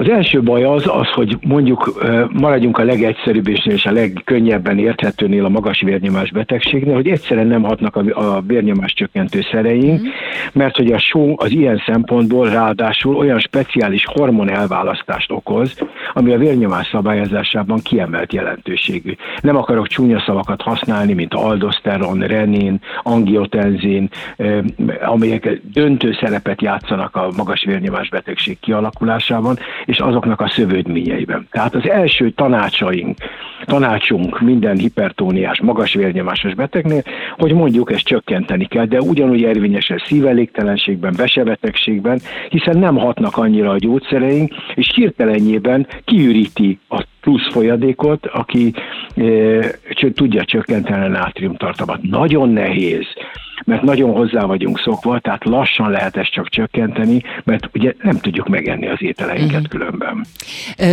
Az 0.00 0.08
első 0.08 0.42
baj 0.42 0.64
az, 0.64 0.86
az, 0.86 1.08
hogy 1.08 1.36
mondjuk 1.40 2.02
maradjunk 2.32 2.78
a 2.78 2.84
legegyszerűbb 2.84 3.48
és 3.48 3.84
a 3.84 3.92
legkönnyebben 3.92 4.78
érthetőnél 4.78 5.44
a 5.44 5.48
magas 5.48 5.80
vérnyomás 5.80 6.30
betegségnél, 6.30 6.94
hogy 6.94 7.08
egyszerűen 7.08 7.46
nem 7.46 7.62
hatnak 7.62 7.96
a, 7.96 8.36
a 8.36 8.40
vérnyomás 8.40 8.92
csökkentő 8.92 9.40
szereink, 9.50 10.00
mm. 10.00 10.04
mert 10.52 10.76
hogy 10.76 10.92
a 10.92 10.98
só 10.98 11.34
az 11.36 11.50
ilyen 11.50 11.82
szempontból 11.86 12.48
ráadásul 12.48 13.16
olyan 13.16 13.38
speciális 13.38 14.04
hormon 14.06 14.50
elválasztást 14.50 15.30
okoz, 15.30 15.78
ami 16.12 16.32
a 16.32 16.38
vérnyomás 16.38 16.88
szabályozásában 16.92 17.80
kiemelt 17.82 18.32
jelentőségű. 18.32 19.14
Nem 19.40 19.56
akarok 19.56 19.86
csúnya 19.86 20.22
szavakat 20.26 20.62
használni, 20.62 21.12
mint 21.12 21.34
aldoszteron, 21.34 22.20
renin, 22.20 22.80
angiotenzin, 23.02 24.08
amelyek 25.02 25.60
döntő 25.72 26.16
szerepet 26.20 26.62
játszanak 26.62 27.16
a 27.16 27.28
magas 27.36 27.64
vérnyomás 27.64 28.08
betegség 28.08 28.58
kialakulásában, 28.60 29.58
és 29.90 29.98
azoknak 29.98 30.40
a 30.40 30.48
szövődményeiben. 30.48 31.46
Tehát 31.50 31.74
az 31.74 31.88
első 31.88 32.30
tanácsaink, 32.30 33.16
tanácsunk 33.64 34.40
minden 34.40 34.76
hipertóniás, 34.76 35.60
magas 35.60 35.94
vérnyomásos 35.94 36.54
betegnél, 36.54 37.02
hogy 37.36 37.52
mondjuk 37.52 37.92
ezt 37.92 38.04
csökkenteni 38.04 38.64
kell, 38.64 38.84
de 38.84 39.00
ugyanúgy 39.00 39.40
érvényes 39.40 39.88
ez 39.88 40.02
szívelégtelenségben, 40.02 41.12
vesebetegségben, 41.16 42.20
hiszen 42.48 42.78
nem 42.78 42.96
hatnak 42.96 43.36
annyira 43.36 43.70
a 43.70 43.78
gyógyszereink, 43.78 44.54
és 44.74 44.90
hirtelenjében 44.94 45.86
kiüríti 46.04 46.78
a 46.88 47.04
plusz 47.20 47.52
folyadékot, 47.52 48.26
aki 48.26 48.72
e, 49.16 50.12
tudja 50.14 50.44
csökkenteni 50.44 51.04
a 51.04 51.08
nátriumtartalmat. 51.08 52.02
Nagyon 52.02 52.48
nehéz 52.48 53.06
mert 53.64 53.82
nagyon 53.82 54.12
hozzá 54.12 54.44
vagyunk 54.44 54.78
szokva, 54.78 55.18
tehát 55.18 55.44
lassan 55.44 55.90
lehet 55.90 56.16
ezt 56.16 56.30
csak 56.30 56.48
csökkenteni, 56.48 57.22
mert 57.44 57.68
ugye 57.74 57.94
nem 58.02 58.18
tudjuk 58.18 58.48
megenni 58.48 58.88
az 58.88 59.02
ételeinket 59.02 59.60
uh-huh. 59.60 59.68
különben. 59.68 60.26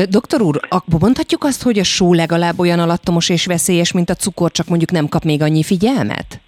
Doktor 0.09 0.41
úr, 0.41 0.59
mondhatjuk 0.99 1.43
azt, 1.43 1.63
hogy 1.63 1.79
a 1.79 1.83
só 1.83 2.13
legalább 2.13 2.59
olyan 2.59 2.79
alattomos 2.79 3.29
és 3.29 3.45
veszélyes, 3.45 3.91
mint 3.91 4.09
a 4.09 4.13
cukor, 4.13 4.51
csak 4.51 4.67
mondjuk 4.67 4.91
nem 4.91 5.07
kap 5.07 5.23
még 5.23 5.41
annyi 5.41 5.63
figyelmet? 5.63 6.39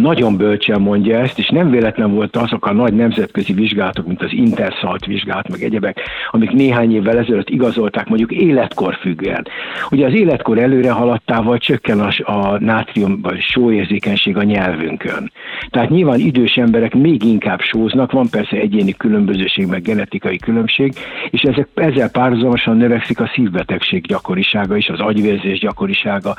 Nagyon 0.00 0.36
bölcsen 0.36 0.80
mondja 0.80 1.18
ezt, 1.18 1.38
és 1.38 1.48
nem 1.48 1.70
véletlen 1.70 2.14
volt 2.14 2.36
azok 2.36 2.66
a 2.66 2.72
nagy 2.72 2.94
nemzetközi 2.94 3.52
vizsgálatok, 3.52 4.06
mint 4.06 4.22
az 4.22 4.32
Interszalt 4.32 5.06
vizsgálat, 5.06 5.48
meg 5.48 5.62
egyebek, 5.62 6.00
amik 6.30 6.50
néhány 6.50 6.94
évvel 6.94 7.18
ezelőtt 7.18 7.48
igazolták 7.48 8.08
mondjuk 8.08 8.32
életkor 8.32 8.94
függően. 9.00 9.46
Ugye 9.90 10.06
az 10.06 10.12
életkor 10.12 10.58
előre 10.58 10.90
haladtával 10.90 11.58
csökken 11.58 12.00
a, 12.00 12.32
a 12.32 12.58
nátrium 12.58 13.20
vagy 13.22 13.40
sóérzékenység 13.40 14.36
a 14.36 14.42
nyelvünkön. 14.42 15.32
Tehát 15.70 15.90
nyilván 15.90 16.18
idős 16.18 16.56
emberek 16.56 16.94
még 16.94 17.24
inkább 17.24 17.60
sóznak, 17.60 18.12
van 18.12 18.28
persze 18.30 18.56
egyéni 18.56 18.92
különbözőség, 18.92 19.66
meg 19.66 19.82
genetikai 19.82 20.36
különbség, 20.36 20.92
és 21.30 21.42
ezek, 21.42 21.68
ezzel 21.74 22.10
párhuzamosan 22.10 22.76
növekszik 22.76 23.20
a 23.20 23.30
szívbetegség 23.34 24.06
gyakorisága 24.06 24.76
is, 24.76 24.88
az 24.88 25.00
agyvérzés 25.00 25.58
gyakorisága. 25.58 26.34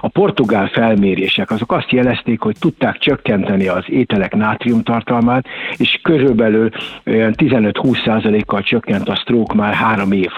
A 0.00 0.08
portugál 0.08 0.66
felmérések 0.66 1.50
azok 1.50 1.72
azt 1.72 1.90
jelezték, 1.90 2.40
hogy 2.40 2.56
tudták 2.60 2.98
csökkenteni 3.02 3.68
az 3.68 3.84
ételek 3.86 4.34
nátriumtartalmát, 4.34 5.46
és 5.76 5.98
körülbelül 6.02 6.68
15-20%-kal 7.04 8.62
csökkent 8.62 9.08
a 9.08 9.14
stroke 9.14 9.54
már 9.54 9.74
három 9.74 10.12
év 10.12 10.30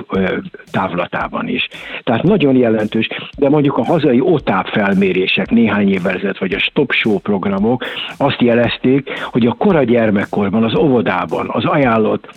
távlatában 0.70 1.48
is. 1.48 1.68
Tehát 2.02 2.22
nagyon 2.22 2.56
jelentős, 2.56 3.08
de 3.36 3.48
mondjuk 3.48 3.78
a 3.78 3.84
hazai 3.84 4.20
OTÁP 4.20 4.66
felmérések 4.66 5.50
néhány 5.50 5.92
évvel 5.92 6.14
ezelőtt, 6.14 6.38
vagy 6.38 6.52
a 6.52 6.58
Stop 6.58 6.92
Show 6.92 7.18
programok 7.18 7.84
azt 8.16 8.40
jelezték, 8.40 9.10
hogy 9.24 9.46
a 9.46 9.52
kora 9.52 9.82
gyermekkorban, 9.82 10.64
az 10.64 10.76
óvodában 10.76 11.46
az 11.48 11.64
ajánlott 11.64 12.28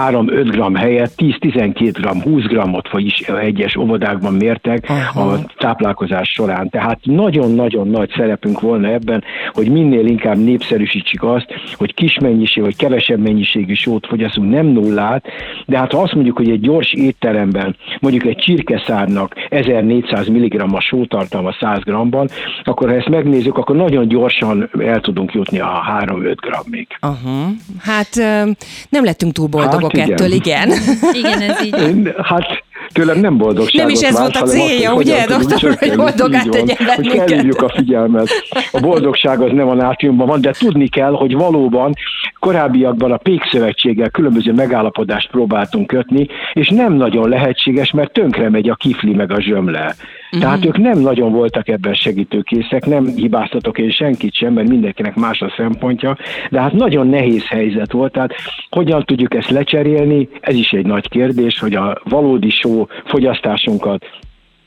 3-5 0.00 0.48
gram 0.50 0.74
helyett 0.74 1.12
10-12 1.16 1.90
gram, 1.92 2.22
20 2.22 2.42
grammot 2.42 2.90
vagy 2.90 3.04
is 3.04 3.20
egyes 3.20 3.76
óvodákban 3.76 4.34
mértek 4.34 4.88
Aha. 4.88 5.20
a 5.20 5.38
táplálkozás 5.58 6.28
során. 6.28 6.68
Tehát 6.70 6.98
nagyon-nagyon 7.02 7.88
nagy 7.88 8.10
szerepünk 8.16 8.60
volna 8.60 8.88
ebben, 8.88 9.24
hogy 9.52 9.70
minél 9.70 10.06
inkább 10.06 10.36
népszerűsítsük 10.36 11.22
azt, 11.22 11.46
hogy 11.74 11.94
kis 11.94 12.18
mennyiség 12.18 12.62
vagy 12.62 12.76
kevesebb 12.76 13.18
mennyiségű 13.18 13.74
sót 13.74 14.06
fogyasztunk, 14.06 14.50
nem 14.50 14.66
nullát, 14.66 15.26
de 15.66 15.78
hát 15.78 15.92
ha 15.92 16.02
azt 16.02 16.14
mondjuk, 16.14 16.36
hogy 16.36 16.50
egy 16.50 16.60
gyors 16.60 16.92
étteremben 16.92 17.76
mondjuk 18.00 18.24
egy 18.24 18.36
csirkeszárnak 18.36 19.34
1400 19.48 20.26
mg 20.28 20.60
a 20.72 20.80
sótartalma 20.80 21.54
100 21.60 21.80
g-ban, 21.82 22.28
akkor 22.64 22.88
ha 22.88 22.94
ezt 22.94 23.08
megnézzük, 23.08 23.56
akkor 23.56 23.76
nagyon 23.76 24.08
gyorsan 24.08 24.70
el 24.78 25.00
tudunk 25.00 25.32
jutni 25.32 25.58
a 25.58 25.84
3-5 26.00 26.36
grammig. 26.40 26.86
Aha. 27.00 27.48
Hát 27.78 28.14
nem 28.88 29.04
lettünk 29.04 29.32
túl 29.36 29.46
boldogok 29.46 29.96
hát, 29.96 30.10
ettől, 30.10 30.32
igen. 30.32 30.72
Igen, 31.12 31.40
ez 31.40 31.64
így. 31.64 32.14
Hát 32.22 32.64
tőlem 32.92 33.20
nem 33.20 33.36
boldogságot 33.36 33.80
Nem 33.80 33.88
is 33.88 34.00
ez 34.00 34.18
volt 34.18 34.36
a 34.36 34.42
célja, 34.42 34.90
azt, 34.90 35.04
ugye, 35.04 35.26
doktor, 35.26 35.76
hogy 35.78 35.96
boldogát 35.96 36.48
tegyen 36.48 36.76
bennünket. 36.86 37.30
Hogy 37.30 37.54
a 37.56 37.68
figyelmet. 37.68 38.28
A 38.72 38.80
boldogság 38.80 39.40
az 39.40 39.50
nem 39.52 39.68
a 39.68 39.74
nátriumban 39.74 40.26
van, 40.26 40.40
de 40.40 40.50
tudni 40.50 40.88
kell, 40.88 41.12
hogy 41.12 41.34
valóban 41.34 41.94
korábbiakban 42.38 43.12
a 43.12 43.16
Pékszövetséggel 43.16 44.10
különböző 44.10 44.52
megállapodást 44.52 45.30
próbáltunk 45.30 45.86
kötni, 45.86 46.26
és 46.52 46.68
nem 46.68 46.92
nagyon 46.92 47.28
lehetséges, 47.28 47.90
mert 47.90 48.12
tönkre 48.12 48.50
megy 48.50 48.68
a 48.68 48.74
kifli 48.74 49.14
meg 49.14 49.32
a 49.32 49.40
zsömle. 49.40 49.94
Tehát 50.30 50.64
ők 50.64 50.78
nem 50.78 50.98
nagyon 50.98 51.32
voltak 51.32 51.68
ebben 51.68 51.94
segítőkészek, 51.94 52.86
nem 52.86 53.06
hibáztatok 53.06 53.78
én 53.78 53.90
senkit 53.90 54.34
sem, 54.34 54.52
mert 54.52 54.68
mindenkinek 54.68 55.14
más 55.14 55.40
a 55.40 55.52
szempontja, 55.56 56.16
de 56.50 56.60
hát 56.60 56.72
nagyon 56.72 57.08
nehéz 57.08 57.46
helyzet 57.46 57.92
volt, 57.92 58.12
tehát 58.12 58.32
hogyan 58.70 59.04
tudjuk 59.04 59.34
ezt 59.34 59.50
lecserélni, 59.50 60.28
ez 60.40 60.54
is 60.54 60.72
egy 60.72 60.86
nagy 60.86 61.08
kérdés, 61.08 61.58
hogy 61.58 61.74
a 61.74 62.00
valódi 62.04 62.50
só 62.50 62.75
fogyasztásunkat 63.04 64.04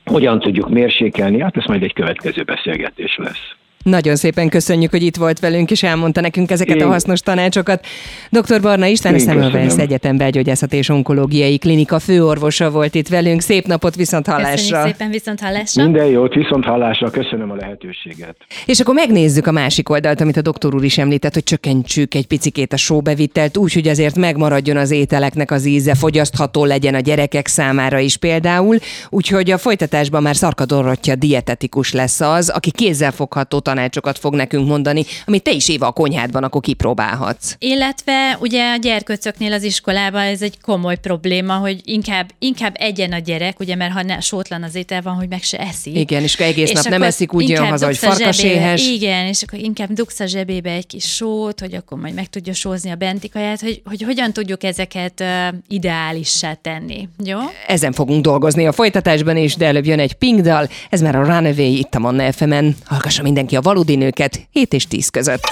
hogyan 0.05 0.39
tudjuk 0.39 0.69
mérsékelni, 0.69 1.41
hát 1.41 1.57
ez 1.57 1.65
majd 1.65 1.83
egy 1.83 1.93
következő 1.93 2.43
beszélgetés 2.43 3.15
lesz. 3.15 3.55
Nagyon 3.83 4.15
szépen 4.15 4.49
köszönjük, 4.49 4.91
hogy 4.91 5.03
itt 5.03 5.15
volt 5.15 5.39
velünk, 5.39 5.71
és 5.71 5.83
elmondta 5.83 6.21
nekünk 6.21 6.51
ezeket 6.51 6.75
Én... 6.75 6.83
a 6.83 6.87
hasznos 6.87 7.19
tanácsokat. 7.19 7.85
Dr. 8.29 8.61
Barna 8.61 8.85
István, 8.85 9.13
a 9.13 9.19
Semmelweis 9.19 9.73
Egyetem 9.77 10.17
Belgyógyászat 10.17 10.73
és 10.73 10.89
Onkológiai 10.89 11.57
Klinika 11.57 11.99
főorvosa 11.99 12.71
volt 12.71 12.95
itt 12.95 13.07
velünk. 13.07 13.41
Szép 13.41 13.65
napot, 13.65 13.95
viszont 13.95 14.27
hallásra! 14.27 14.55
Köszönjük 14.55 14.95
szépen, 14.95 15.11
viszont 15.11 15.39
hallásra! 15.39 15.83
Minden 15.83 16.05
jót, 16.05 16.33
viszont 16.33 16.65
hallásra, 16.65 17.09
köszönöm 17.09 17.51
a 17.51 17.55
lehetőséget. 17.55 18.35
És 18.65 18.79
akkor 18.79 18.93
megnézzük 18.93 19.47
a 19.47 19.51
másik 19.51 19.89
oldalt, 19.89 20.21
amit 20.21 20.37
a 20.37 20.41
doktor 20.41 20.75
úr 20.75 20.83
is 20.83 20.97
említett, 20.97 21.33
hogy 21.33 21.43
csökkentsük 21.43 22.13
egy 22.13 22.27
picikét 22.27 22.73
a 22.73 22.77
sóbevitelt, 22.77 23.57
úgy, 23.57 23.73
hogy 23.73 23.87
azért 23.87 24.15
megmaradjon 24.15 24.77
az 24.77 24.91
ételeknek 24.91 25.51
az 25.51 25.65
íze, 25.65 25.95
fogyasztható 25.95 26.65
legyen 26.65 26.95
a 26.95 26.99
gyerekek 26.99 27.47
számára 27.47 27.99
is 27.99 28.17
például. 28.17 28.77
Úgyhogy 29.09 29.51
a 29.51 29.57
folytatásban 29.57 30.21
már 30.21 30.35
Szarka 30.35 30.65
Dorottya 30.65 31.15
dietetikus 31.15 31.93
lesz 31.93 32.21
az, 32.21 32.49
aki 32.49 32.71
kézzelfogható 32.71 33.59
tanácsokat 33.79 34.19
fog 34.19 34.35
nekünk 34.35 34.67
mondani, 34.67 35.05
amit 35.25 35.43
te 35.43 35.51
is 35.51 35.69
Éva 35.69 35.87
a 35.87 35.91
konyhádban 35.91 36.43
akkor 36.43 36.61
kipróbálhatsz. 36.61 37.55
Illetve 37.59 38.37
ugye 38.39 38.71
a 38.71 38.75
gyerkőcöknél 38.75 39.53
az 39.53 39.63
iskolában 39.63 40.21
ez 40.21 40.41
egy 40.41 40.61
komoly 40.61 40.97
probléma, 40.97 41.53
hogy 41.53 41.81
inkább, 41.83 42.29
inkább 42.39 42.75
egyen 42.79 43.11
a 43.11 43.17
gyerek, 43.17 43.59
ugye 43.59 43.75
mert 43.75 43.91
ha 43.91 44.03
ne, 44.03 44.19
sótlan 44.19 44.63
az 44.63 44.75
étel 44.75 45.01
van, 45.01 45.13
hogy 45.13 45.27
meg 45.29 45.43
se 45.43 45.57
eszik. 45.57 45.95
Igen, 45.95 46.23
és 46.23 46.35
egész 46.35 46.69
és 46.69 46.75
nap 46.75 46.87
nem 46.87 47.03
eszik, 47.03 47.33
úgy 47.33 47.49
jön 47.49 47.67
haza, 47.67 47.85
hogy 47.85 47.97
farkaséhes. 47.97 48.87
Igen, 48.87 49.25
és 49.25 49.41
akkor 49.43 49.59
inkább 49.59 49.91
dugsz 49.91 50.19
a 50.19 50.25
zsebébe 50.25 50.71
egy 50.71 50.87
kis 50.87 51.15
sót, 51.15 51.59
hogy 51.59 51.73
akkor 51.73 51.99
majd 51.99 52.13
meg 52.13 52.29
tudja 52.29 52.53
sózni 52.53 52.89
a 52.89 52.95
benti 52.95 53.29
kaját, 53.29 53.61
hogy, 53.61 53.81
hogy 53.85 54.01
hogyan 54.01 54.33
tudjuk 54.33 54.63
ezeket 54.63 55.19
uh, 55.19 55.27
ideálissá 55.67 56.53
tenni. 56.53 57.07
Jó? 57.23 57.37
Ezen 57.67 57.91
fogunk 57.91 58.23
dolgozni 58.23 58.67
a 58.67 58.71
folytatásban 58.71 59.37
is, 59.37 59.55
de 59.55 59.65
előbb 59.65 59.85
jön 59.85 59.99
egy 59.99 60.13
pingdal, 60.13 60.69
ez 60.89 61.01
már 61.01 61.15
a 61.15 61.23
Runaway 61.23 61.77
itt 61.77 61.95
a 61.95 61.99
Manna 61.99 62.31
FM-en. 62.31 62.75
Hallgassa 62.85 63.23
mindenki 63.23 63.55
a 63.59 63.61
valódi 63.61 63.95
nőket 63.95 64.47
7 64.51 64.73
és 64.73 64.87
10 64.87 65.09
között. 65.09 65.43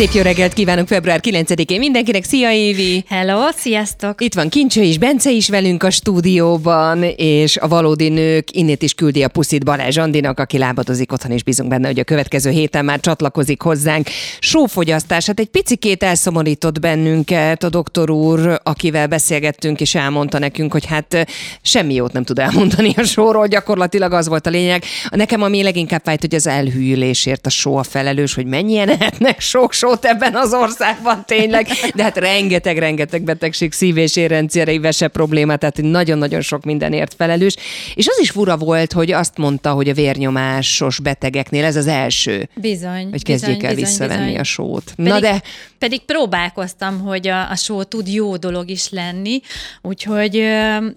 Szép 0.00 0.12
jó 0.12 0.22
reggelt 0.22 0.52
kívánunk 0.52 0.88
február 0.88 1.20
9-én 1.22 1.78
mindenkinek. 1.78 2.24
Szia 2.24 2.52
Évi! 2.52 3.04
Hello, 3.08 3.40
sziasztok! 3.56 4.22
Itt 4.22 4.34
van 4.34 4.48
Kincső 4.48 4.82
és 4.82 4.98
Bence 4.98 5.30
is 5.30 5.48
velünk 5.48 5.82
a 5.82 5.90
stúdióban, 5.90 7.02
és 7.16 7.56
a 7.56 7.68
valódi 7.68 8.08
nők 8.08 8.50
innét 8.50 8.82
is 8.82 8.94
küldi 8.94 9.22
a 9.22 9.28
puszit 9.28 9.64
Balázs 9.64 9.96
Andinak, 9.96 10.38
aki 10.38 10.58
lábadozik 10.58 11.12
otthon, 11.12 11.30
és 11.30 11.42
bízunk 11.42 11.68
benne, 11.68 11.86
hogy 11.86 11.98
a 11.98 12.04
következő 12.04 12.50
héten 12.50 12.84
már 12.84 13.00
csatlakozik 13.00 13.62
hozzánk. 13.62 14.08
Sófogyasztás, 14.38 15.26
hát 15.26 15.40
egy 15.40 15.48
picikét 15.48 16.02
elszomorított 16.02 16.80
bennünket 16.80 17.62
a 17.62 17.68
doktor 17.68 18.10
úr, 18.10 18.60
akivel 18.62 19.06
beszélgettünk, 19.06 19.80
és 19.80 19.94
elmondta 19.94 20.38
nekünk, 20.38 20.72
hogy 20.72 20.86
hát 20.86 21.26
semmi 21.62 21.94
jót 21.94 22.12
nem 22.12 22.24
tud 22.24 22.38
elmondani 22.38 22.94
a 22.96 23.02
sóról, 23.02 23.46
gyakorlatilag 23.46 24.12
az 24.12 24.28
volt 24.28 24.46
a 24.46 24.50
lényeg. 24.50 24.84
Nekem 25.10 25.42
ami 25.42 25.62
leginkább 25.62 26.02
fájt, 26.04 26.20
hogy 26.20 26.34
az 26.34 26.46
elhűlésért 26.46 27.46
a 27.46 27.50
só 27.50 27.76
a 27.76 27.82
felelős, 27.82 28.34
hogy 28.34 28.46
mennyien 28.46 28.88
ehetnek 28.88 29.40
sok 29.40 29.72
sót 29.90 30.04
ebben 30.04 30.34
az 30.34 30.54
országban 30.54 31.24
tényleg, 31.26 31.66
de 31.94 32.02
hát 32.02 32.16
rengeteg-rengeteg 32.16 33.22
betegség, 33.22 33.72
szív- 33.72 33.96
és 33.96 34.16
érrendszerei 34.16 34.78
vese 34.78 35.08
probléma, 35.08 35.56
tehát 35.56 35.80
nagyon-nagyon 35.82 36.40
sok 36.40 36.64
mindenért 36.64 37.14
felelős. 37.14 37.56
És 37.94 38.06
az 38.08 38.18
is 38.20 38.30
fura 38.30 38.56
volt, 38.56 38.92
hogy 38.92 39.12
azt 39.12 39.36
mondta, 39.36 39.70
hogy 39.70 39.88
a 39.88 39.94
vérnyomásos 39.94 41.00
betegeknél 41.00 41.64
ez 41.64 41.76
az 41.76 41.86
első. 41.86 42.48
Bizony. 42.54 43.08
Hogy 43.10 43.22
kezdjék 43.22 43.56
bizony, 43.56 43.68
el 43.68 43.74
bizony, 43.74 43.90
visszavenni 43.90 44.24
bizony. 44.24 44.40
a 44.40 44.44
sót. 44.44 44.92
Pedig, 44.96 45.12
Na 45.12 45.20
de... 45.20 45.42
Pedig 45.78 46.00
próbálkoztam, 46.00 47.00
hogy 47.00 47.28
a, 47.28 47.50
a 47.50 47.56
só 47.56 47.82
tud 47.82 48.08
jó 48.08 48.36
dolog 48.36 48.70
is 48.70 48.90
lenni, 48.90 49.40
úgyhogy, 49.82 50.30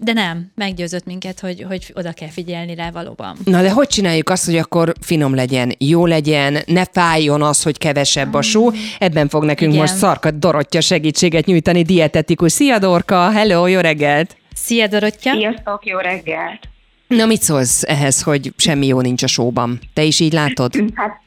de 0.00 0.12
nem, 0.12 0.50
meggyőzött 0.54 1.04
minket, 1.04 1.40
hogy, 1.40 1.64
hogy 1.68 1.92
oda 1.94 2.12
kell 2.12 2.28
figyelni 2.28 2.74
rá 2.74 2.90
valóban. 2.90 3.36
Na 3.44 3.62
de 3.62 3.70
hogy 3.70 3.86
csináljuk 3.86 4.30
azt, 4.30 4.44
hogy 4.44 4.56
akkor 4.56 4.92
finom 5.00 5.34
legyen, 5.34 5.74
jó 5.78 6.06
legyen, 6.06 6.58
ne 6.66 6.84
fájjon 6.92 7.42
az, 7.42 7.62
hogy 7.62 7.78
kevesebb 7.78 8.34
a 8.34 8.42
só. 8.42 8.70
Ebben 8.98 9.28
fog 9.28 9.44
nekünk 9.44 9.72
Igen. 9.72 9.82
most 9.82 9.96
Szarkat 9.96 10.38
Dorottya 10.38 10.80
segítséget 10.80 11.46
nyújtani, 11.46 11.82
dietetikus. 11.82 12.52
Szia 12.52 12.78
Dorka, 12.78 13.30
hello, 13.30 13.66
jó 13.66 13.80
reggelt! 13.80 14.36
Szia, 14.54 14.86
Dorottya! 14.86 15.32
Sziasztok, 15.32 15.86
jó 15.86 15.98
reggelt! 15.98 16.68
Na 17.06 17.26
mit 17.26 17.42
szólsz 17.42 17.82
ehhez, 17.82 18.22
hogy 18.22 18.52
semmi 18.56 18.86
jó 18.86 19.00
nincs 19.00 19.22
a 19.22 19.26
sóban? 19.26 19.80
Te 19.94 20.02
is 20.02 20.20
így 20.20 20.32
látod? 20.32 20.72
Hát 20.94 21.20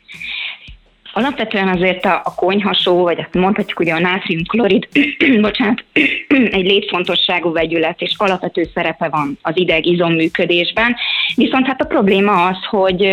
alapvetően 1.17 1.67
azért 1.67 2.05
a, 2.05 2.21
a 2.23 2.35
konyhasó, 2.35 3.03
vagy 3.03 3.19
azt 3.19 3.33
mondhatjuk 3.33 3.79
ugye 3.79 3.93
a 3.93 3.99
nátriumklorid, 3.99 4.87
bocsánat, 5.41 5.83
egy 6.57 6.65
létfontosságú 6.65 7.51
vegyület, 7.51 8.01
és 8.01 8.13
alapvető 8.17 8.69
szerepe 8.73 9.07
van 9.09 9.37
az 9.41 9.57
ideg-izom 9.57 10.13
működésben. 10.13 10.95
Viszont 11.35 11.65
hát 11.65 11.81
a 11.81 11.85
probléma 11.85 12.45
az, 12.45 12.57
hogy 12.69 13.05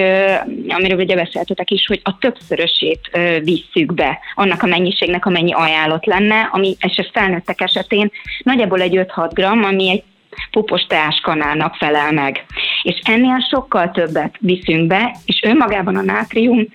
amiről 0.68 0.98
ugye 0.98 1.14
beszéltetek 1.14 1.70
is, 1.70 1.86
hogy 1.86 2.00
a 2.02 2.18
többszörösét 2.18 3.18
visszük 3.42 3.94
be 3.94 4.18
annak 4.34 4.62
a 4.62 4.66
mennyiségnek, 4.66 5.26
amennyi 5.26 5.52
ajánlott 5.52 6.04
lenne, 6.04 6.48
ami 6.52 6.76
és 6.80 6.96
ez 6.96 7.06
felnőttek 7.12 7.60
esetén 7.60 8.10
nagyjából 8.42 8.80
egy 8.80 8.98
5-6 9.16 9.30
gram, 9.32 9.64
ami 9.64 9.90
egy 9.90 10.02
pupos 10.50 10.82
teáskanálnak 10.82 11.74
felel 11.74 12.12
meg. 12.12 12.44
És 12.82 12.98
ennél 13.02 13.46
sokkal 13.50 13.90
többet 13.90 14.34
viszünk 14.38 14.86
be, 14.86 15.16
és 15.24 15.40
önmagában 15.42 15.96
a 15.96 16.02
nátrium 16.02 16.68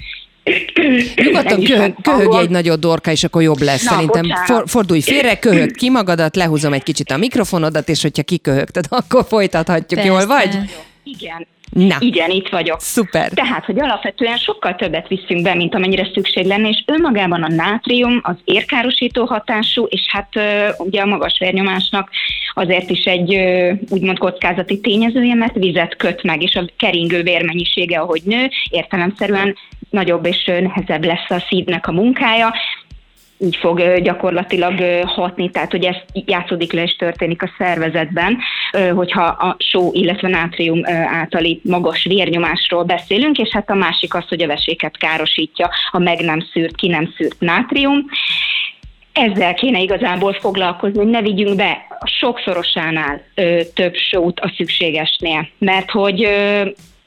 Nyugodtan 1.15 1.63
köhög, 1.63 1.95
köhögj 2.01 2.37
egy 2.37 2.49
nagyot, 2.49 2.79
Dorka, 2.79 3.11
és 3.11 3.23
akkor 3.23 3.41
jobb 3.41 3.61
lesz. 3.61 3.83
Na, 3.83 3.89
Szerintem 3.91 4.25
for, 4.45 4.63
fordulj 4.67 5.01
félre, 5.01 5.39
köhög 5.39 5.71
ki 5.71 5.89
magadat, 5.89 6.35
lehúzom 6.35 6.73
egy 6.73 6.83
kicsit 6.83 7.11
a 7.11 7.17
mikrofonodat, 7.17 7.89
és 7.89 8.01
hogyha 8.01 8.23
kiköhögted, 8.23 8.85
akkor 8.99 9.25
folytathatjuk. 9.27 10.05
Jól 10.05 10.25
vagy? 10.25 10.57
Igen, 11.03 11.47
Na, 11.71 11.95
igen, 11.99 12.29
itt 12.29 12.49
vagyok. 12.49 12.79
szuper. 12.79 13.29
Tehát, 13.29 13.65
hogy 13.65 13.79
alapvetően 13.79 14.37
sokkal 14.37 14.75
többet 14.75 15.07
viszünk 15.07 15.41
be, 15.41 15.55
mint 15.55 15.75
amennyire 15.75 16.09
szükség 16.13 16.45
lenne, 16.45 16.69
és 16.69 16.83
önmagában 16.85 17.43
a 17.43 17.47
nátrium 17.47 18.19
az 18.23 18.35
érkárosító 18.43 19.25
hatású, 19.25 19.85
és 19.89 20.01
hát 20.07 20.29
ugye 20.77 21.01
a 21.01 21.05
magas 21.05 21.39
vérnyomásnak 21.39 22.09
azért 22.53 22.89
is 22.89 23.03
egy 23.03 23.35
úgymond 23.89 24.17
kockázati 24.17 24.79
tényezője, 24.79 25.33
mert 25.33 25.55
vizet 25.55 25.95
köt 25.95 26.23
meg, 26.23 26.41
és 26.41 26.55
a 26.55 26.65
keringő 26.77 27.23
vérmennyisége, 27.23 27.99
ahogy 27.99 28.21
nő, 28.25 28.49
értelemszerűen 28.69 29.55
nagyobb 29.89 30.25
és 30.25 30.45
nehezebb 30.45 31.05
lesz 31.05 31.29
a 31.29 31.45
szívnek 31.49 31.87
a 31.87 31.91
munkája, 31.91 32.53
így 33.39 33.55
fog 33.55 33.99
gyakorlatilag 34.01 35.03
hatni, 35.05 35.49
tehát 35.49 35.71
hogy 35.71 35.85
ez 35.85 35.95
játszódik 36.13 36.73
le 36.73 36.83
és 36.83 36.95
történik 36.95 37.43
a 37.43 37.51
szervezetben, 37.57 38.37
hogyha 38.95 39.23
a 39.23 39.55
só, 39.59 39.89
illetve 39.93 40.27
nátrium 40.27 40.81
általi 41.07 41.61
magas 41.63 42.03
vérnyomásról 42.03 42.83
beszélünk, 42.83 43.37
és 43.37 43.49
hát 43.49 43.69
a 43.69 43.75
másik 43.75 44.13
az, 44.13 44.27
hogy 44.27 44.41
a 44.41 44.47
veséket 44.47 44.97
károsítja 44.97 45.69
a 45.91 45.99
meg 45.99 46.19
nem 46.19 46.39
szűrt, 46.53 46.75
ki 46.75 46.87
nem 46.87 47.13
szűrt 47.17 47.39
nátrium. 47.39 48.05
Ezzel 49.13 49.53
kéne 49.53 49.79
igazából 49.79 50.33
foglalkozni, 50.33 50.97
hogy 50.97 51.09
ne 51.09 51.21
vigyünk 51.21 51.55
be 51.55 51.87
sokszorosánál 52.05 53.21
több 53.73 53.95
sót 53.95 54.39
a 54.39 54.53
szükségesnél, 54.57 55.47
mert 55.57 55.91
hogy 55.91 56.27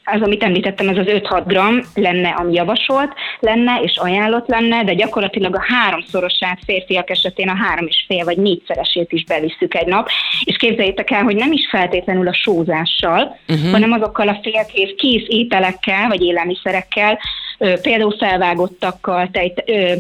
az, 0.05 0.23
amit 0.23 0.43
említettem, 0.43 0.89
ez 0.89 0.97
az 0.97 1.07
5-6 1.07 1.43
gram 1.47 1.81
lenne, 1.95 2.29
ami 2.29 2.53
javasolt 2.53 3.13
lenne, 3.41 3.81
és 3.83 3.97
ajánlott 3.97 4.49
lenne, 4.49 4.85
de 4.85 4.95
gyakorlatilag 4.95 5.55
a 5.55 5.65
háromszorosát 5.69 6.59
férfiak 6.65 7.11
esetén 7.11 7.49
a 7.49 7.57
három 7.57 7.87
és 7.87 8.05
fél 8.07 8.25
vagy 8.25 8.37
négyszeresét 8.37 9.13
is 9.13 9.25
bevisszük 9.25 9.75
egy 9.75 9.87
nap, 9.87 10.09
és 10.45 10.57
képzeljétek 10.57 11.11
el, 11.11 11.23
hogy 11.23 11.37
nem 11.37 11.53
is 11.53 11.69
feltétlenül 11.71 12.29
a 12.29 12.35
sózással, 12.35 13.39
uh-huh. 13.49 13.71
hanem 13.71 13.93
azokkal 13.93 14.29
a 14.29 14.39
félkész 14.43 14.95
kész 14.97 15.25
ételekkel, 15.27 16.09
vagy 16.09 16.23
élelmiszerekkel, 16.23 17.19
például 17.59 18.17
felvágottakkal, 18.19 19.29
tej, 19.33 19.53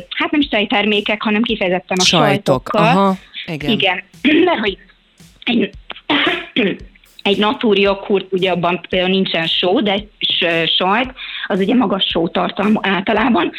hát 0.09 0.31
nem 0.31 0.41
is 0.41 0.49
tejtermékek, 0.49 1.23
hanem 1.23 1.43
kifejezetten 1.43 1.97
a 2.01 2.05
Sajtok. 2.05 2.27
sajtokkal. 2.27 2.97
Aha, 2.97 3.17
igen. 3.47 3.71
Igen, 3.71 4.03
mert 4.45 4.59
hogy 4.59 4.79
egy, 5.45 5.71
egy 7.23 7.38
natúrjoghurt, 7.38 8.33
ugye 8.33 8.50
abban 8.50 8.81
például 8.88 9.12
nincsen 9.12 9.47
só, 9.47 9.81
de 9.81 9.93
egy 9.93 10.09
sajt, 10.76 11.12
az 11.47 11.59
ugye 11.59 11.75
magas 11.75 12.05
sótartalmú 12.05 12.79
általában. 12.83 13.52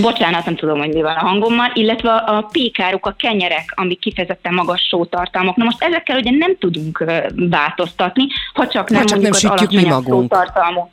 Bocsánat, 0.00 0.44
nem 0.44 0.56
tudom, 0.56 0.78
hogy 0.78 0.88
mi 0.88 1.02
van 1.02 1.16
a 1.16 1.26
hangommal, 1.26 1.70
illetve 1.74 2.10
a 2.10 2.48
pékárok, 2.52 3.06
a 3.06 3.14
kenyerek, 3.18 3.72
amik 3.74 3.98
kifejezetten 3.98 4.54
magas 4.54 4.82
sótartalmak. 4.82 5.56
Na 5.56 5.64
most 5.64 5.82
ezekkel 5.82 6.18
ugye 6.18 6.30
nem 6.30 6.56
tudunk 6.58 7.04
változtatni, 7.34 8.26
ha 8.52 8.66
csak 8.66 8.90
nem 8.90 9.00
Ha 9.00 9.06
csak 9.06 9.20
mondjuk 9.20 9.40
nem 9.40 9.50
az 9.50 9.58
sütjük 9.58 9.70
mi 9.70 9.76
alacsonyabb 9.76 10.06
magunk. 10.06 10.32
sótartalmú 10.32 10.90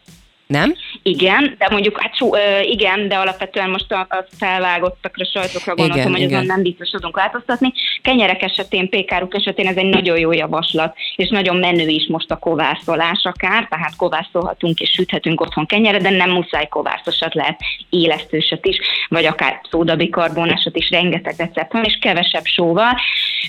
Nem? 0.48 0.76
igen, 1.02 1.56
de 1.58 1.68
mondjuk, 1.72 2.02
hát 2.02 2.14
ö, 2.32 2.60
igen, 2.60 3.08
de 3.08 3.16
alapvetően 3.16 3.70
most 3.70 3.92
a, 3.92 4.00
a 4.10 4.26
felvágottakra, 4.38 5.26
sajtokra 5.26 5.76
gondoltam, 5.76 6.00
Igen, 6.00 6.12
hogy 6.12 6.22
azon 6.22 6.44
igen. 6.44 6.46
nem 6.46 6.62
biztos 6.62 6.90
tudunk 6.90 7.16
változtatni. 7.16 7.74
Kenyerek 8.02 8.42
esetén, 8.42 8.90
pékáruk 8.90 9.36
esetén 9.36 9.68
ez 9.68 9.76
egy 9.76 9.90
nagyon 9.90 10.20
jó 10.20 10.32
javaslat, 10.32 10.96
és 11.16 11.30
nagyon 11.30 11.56
menő 11.56 11.88
is 11.88 12.08
most 12.08 12.32
a 12.32 12.38
kovászolás 12.38 13.24
akár, 13.24 13.68
tehát 13.70 13.96
kovászolhatunk 13.96 14.80
és 14.80 14.90
süthetünk 14.90 15.42
otthon 15.42 15.66
kenyeret, 15.66 16.02
de 16.02 16.10
nem 16.10 16.30
muszáj 16.30 16.68
kovászosat 16.68 17.34
lehet 17.34 17.60
élesztőset 17.90 18.66
is, 18.66 18.78
vagy 19.08 19.26
akár 19.26 19.62
szódabikarbonásat 19.70 20.76
is, 20.76 20.90
rengeteg 20.90 21.34
recept 21.38 21.74
van, 21.74 21.84
és 21.84 21.98
kevesebb 22.02 22.46
sóval. 22.46 22.96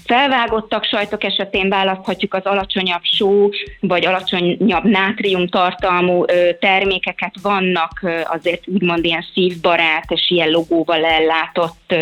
Felvágottak 0.04 0.84
sajtok 0.84 1.24
esetén 1.24 1.68
választhatjuk 1.68 2.34
az 2.34 2.44
alacsonyabb 2.44 3.02
só, 3.02 3.48
vagy 3.80 4.06
alacsonyabb 4.06 4.84
nátrium 4.84 5.48
tartalmú 5.48 6.24
ö, 6.26 6.50
termékeket. 6.88 7.34
Vannak 7.42 8.00
azért 8.24 8.68
úgymond 8.68 9.04
ilyen 9.04 9.24
szívbarát 9.34 10.10
és 10.10 10.30
ilyen 10.30 10.50
logóval 10.50 11.04
ellátott 11.04 11.94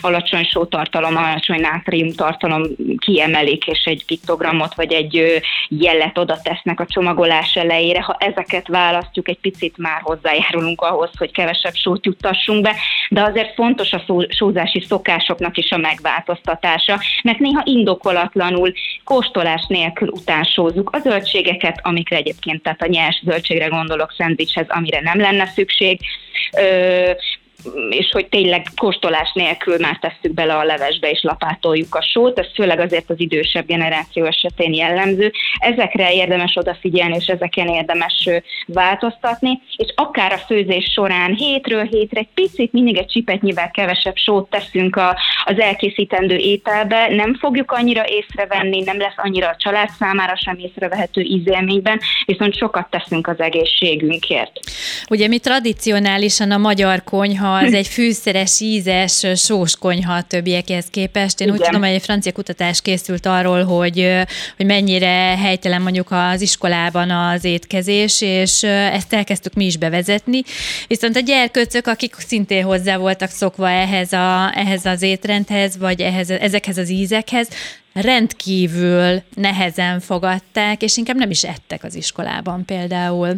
alacsony 0.00 0.44
sótartalom, 0.44 1.16
alacsony 1.16 1.60
nátrium 1.60 2.12
tartalom 2.12 2.62
kiemelik, 2.98 3.66
és 3.66 3.84
egy 3.84 4.04
piktogramot 4.04 4.74
vagy 4.74 4.92
egy 4.92 5.16
ö, 5.16 5.36
jelet 5.68 6.18
oda 6.18 6.38
tesznek 6.42 6.80
a 6.80 6.86
csomagolás 6.86 7.54
elejére. 7.54 8.02
Ha 8.02 8.16
ezeket 8.18 8.68
választjuk, 8.68 9.28
egy 9.28 9.38
picit 9.40 9.76
már 9.76 10.00
hozzájárulunk 10.02 10.80
ahhoz, 10.80 11.10
hogy 11.18 11.30
kevesebb 11.30 11.74
sót 11.74 12.06
juttassunk 12.06 12.62
be, 12.62 12.74
de 13.10 13.22
azért 13.22 13.54
fontos 13.54 13.92
a 13.92 14.02
szó, 14.06 14.20
sózási 14.28 14.80
szokásoknak 14.88 15.56
is 15.56 15.70
a 15.70 15.76
megváltoztatása, 15.76 17.00
mert 17.22 17.38
néha 17.38 17.62
indokolatlanul 17.64 18.72
kóstolás 19.04 19.66
nélkül 19.68 20.08
utánsózzuk 20.08 20.90
a 20.92 20.98
zöldségeket, 20.98 21.80
amikre 21.82 22.16
egyébként, 22.16 22.62
tehát 22.62 22.82
a 22.82 22.86
nyers 22.86 23.22
zöldségre 23.24 23.66
gondolok, 23.66 24.07
szendvicshez, 24.12 24.66
amire 24.68 25.00
nem 25.00 25.20
lenne 25.20 25.46
szükség, 25.46 26.00
ö, 26.58 27.10
és 27.90 28.10
hogy 28.12 28.26
tényleg 28.26 28.66
kóstolás 28.76 29.32
nélkül 29.34 29.76
már 29.78 29.98
tesszük 30.00 30.34
bele 30.34 30.54
a 30.54 30.64
levesbe 30.64 31.10
és 31.10 31.22
lapátoljuk 31.22 31.94
a 31.94 32.02
sót, 32.02 32.38
ez 32.38 32.46
főleg 32.54 32.80
azért 32.80 33.10
az 33.10 33.20
idősebb 33.20 33.66
generáció 33.66 34.24
esetén 34.24 34.72
jellemző. 34.72 35.32
Ezekre 35.58 36.12
érdemes 36.12 36.56
odafigyelni, 36.56 37.16
és 37.18 37.26
ezeken 37.26 37.68
érdemes 37.68 38.28
változtatni, 38.66 39.60
és 39.76 39.92
akár 39.94 40.32
a 40.32 40.38
főzés 40.38 40.92
során 40.92 41.34
hétről 41.34 41.84
hétre 41.84 42.20
egy 42.20 42.28
picit, 42.34 42.72
mindig 42.72 42.96
egy 42.96 43.06
csipetnyivel 43.06 43.70
kevesebb 43.70 44.16
sót 44.16 44.50
teszünk 44.50 44.96
a, 44.96 45.16
az 45.44 45.58
elkészítendő 45.60 46.36
ételbe, 46.36 47.08
nem 47.08 47.34
fogjuk 47.34 47.72
annyira 47.72 48.04
észrevenni, 48.06 48.82
nem 48.82 48.98
lesz 48.98 49.16
annyira 49.16 49.48
a 49.48 49.56
család 49.58 49.88
számára 49.98 50.36
sem 50.36 50.58
észrevehető 50.58 51.20
ízélményben, 51.20 52.00
viszont 52.24 52.56
sokat 52.56 52.90
teszünk 52.90 53.26
az 53.26 53.40
egészségünkért. 53.40 54.52
Ugye 55.10 55.28
mi 55.28 55.38
tradicionálisan 55.38 56.50
a 56.50 56.58
magyar 56.58 57.04
konyha 57.04 57.47
az 57.52 57.72
egy 57.72 57.86
fűszeres, 57.86 58.60
ízes, 58.60 59.26
sós 59.34 59.76
konyha 59.76 60.14
a 60.14 60.22
többiekhez 60.22 60.86
képest. 60.90 61.40
Én 61.40 61.48
úgy 61.48 61.54
Igen. 61.54 61.66
tudom, 61.66 61.82
hogy 61.82 61.94
egy 61.94 62.02
francia 62.02 62.32
kutatás 62.32 62.82
készült 62.82 63.26
arról, 63.26 63.64
hogy, 63.64 64.24
hogy 64.56 64.66
mennyire 64.66 65.36
helytelen 65.36 65.82
mondjuk 65.82 66.10
az 66.10 66.40
iskolában 66.40 67.10
az 67.10 67.44
étkezés, 67.44 68.20
és 68.20 68.62
ezt 68.62 69.12
elkezdtük 69.12 69.54
mi 69.54 69.64
is 69.64 69.76
bevezetni. 69.76 70.42
Viszont 70.86 71.16
a 71.16 71.20
gyerkőcök, 71.20 71.86
akik 71.86 72.14
szintén 72.18 72.64
hozzá 72.64 72.96
voltak 72.96 73.30
szokva 73.30 73.70
ehhez, 73.70 74.12
a, 74.12 74.52
ehhez 74.54 74.84
az 74.84 75.02
étrendhez, 75.02 75.78
vagy 75.78 76.00
ehhez, 76.00 76.30
ezekhez 76.30 76.78
az 76.78 76.90
ízekhez, 76.90 77.48
rendkívül 78.00 79.22
nehezen 79.34 80.00
fogadták, 80.00 80.82
és 80.82 80.96
inkább 80.96 81.16
nem 81.16 81.30
is 81.30 81.44
ettek 81.44 81.84
az 81.84 81.94
iskolában 81.94 82.64
például. 82.64 83.34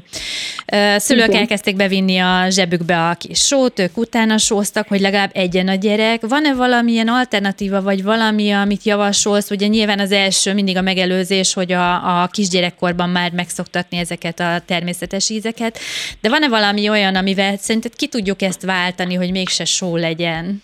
Szülők 0.97 1.29
Igen. 1.29 1.41
elkezdték 1.41 1.77
bevinni 1.77 2.19
a 2.19 2.47
zsebükbe 2.49 3.09
a 3.09 3.15
kis 3.15 3.39
sót, 3.39 3.79
ők 3.79 3.97
utána 3.97 4.39
sóztak, 4.39 4.89
hogy 4.89 5.01
legalább 5.01 5.31
egyen 5.35 5.69
a 5.69 5.75
gyerek. 5.75 6.21
Van-e 6.29 6.55
valamilyen 6.55 7.09
alternatíva, 7.09 7.83
vagy 7.83 8.03
valami, 8.03 8.51
amit 8.51 8.85
javasolsz? 8.85 9.51
Ugye 9.51 9.67
nyilván 9.67 9.99
az 9.99 10.13
első 10.13 10.55
mindig 10.55 10.77
a 10.77 10.83
megelőzés, 10.83 11.53
hogy 11.53 11.73
a, 11.73 12.23
a 12.23 12.27
kisgyerekkorban 12.27 13.09
már 13.09 13.33
megszoktatni 13.33 13.99
ezeket 13.99 14.41
a 14.41 14.63
természetes 14.67 15.31
ízeket, 15.31 15.79
de 16.21 16.29
van-e 16.29 16.49
valami 16.49 16.89
olyan, 16.89 17.15
amivel 17.15 17.57
szerinted 17.57 17.97
ki 17.97 18.07
tudjuk 18.07 18.43
ezt 18.43 18.63
váltani, 18.63 19.15
hogy 19.15 19.31
mégse 19.31 19.65
só 19.65 19.97
legyen? 19.97 20.63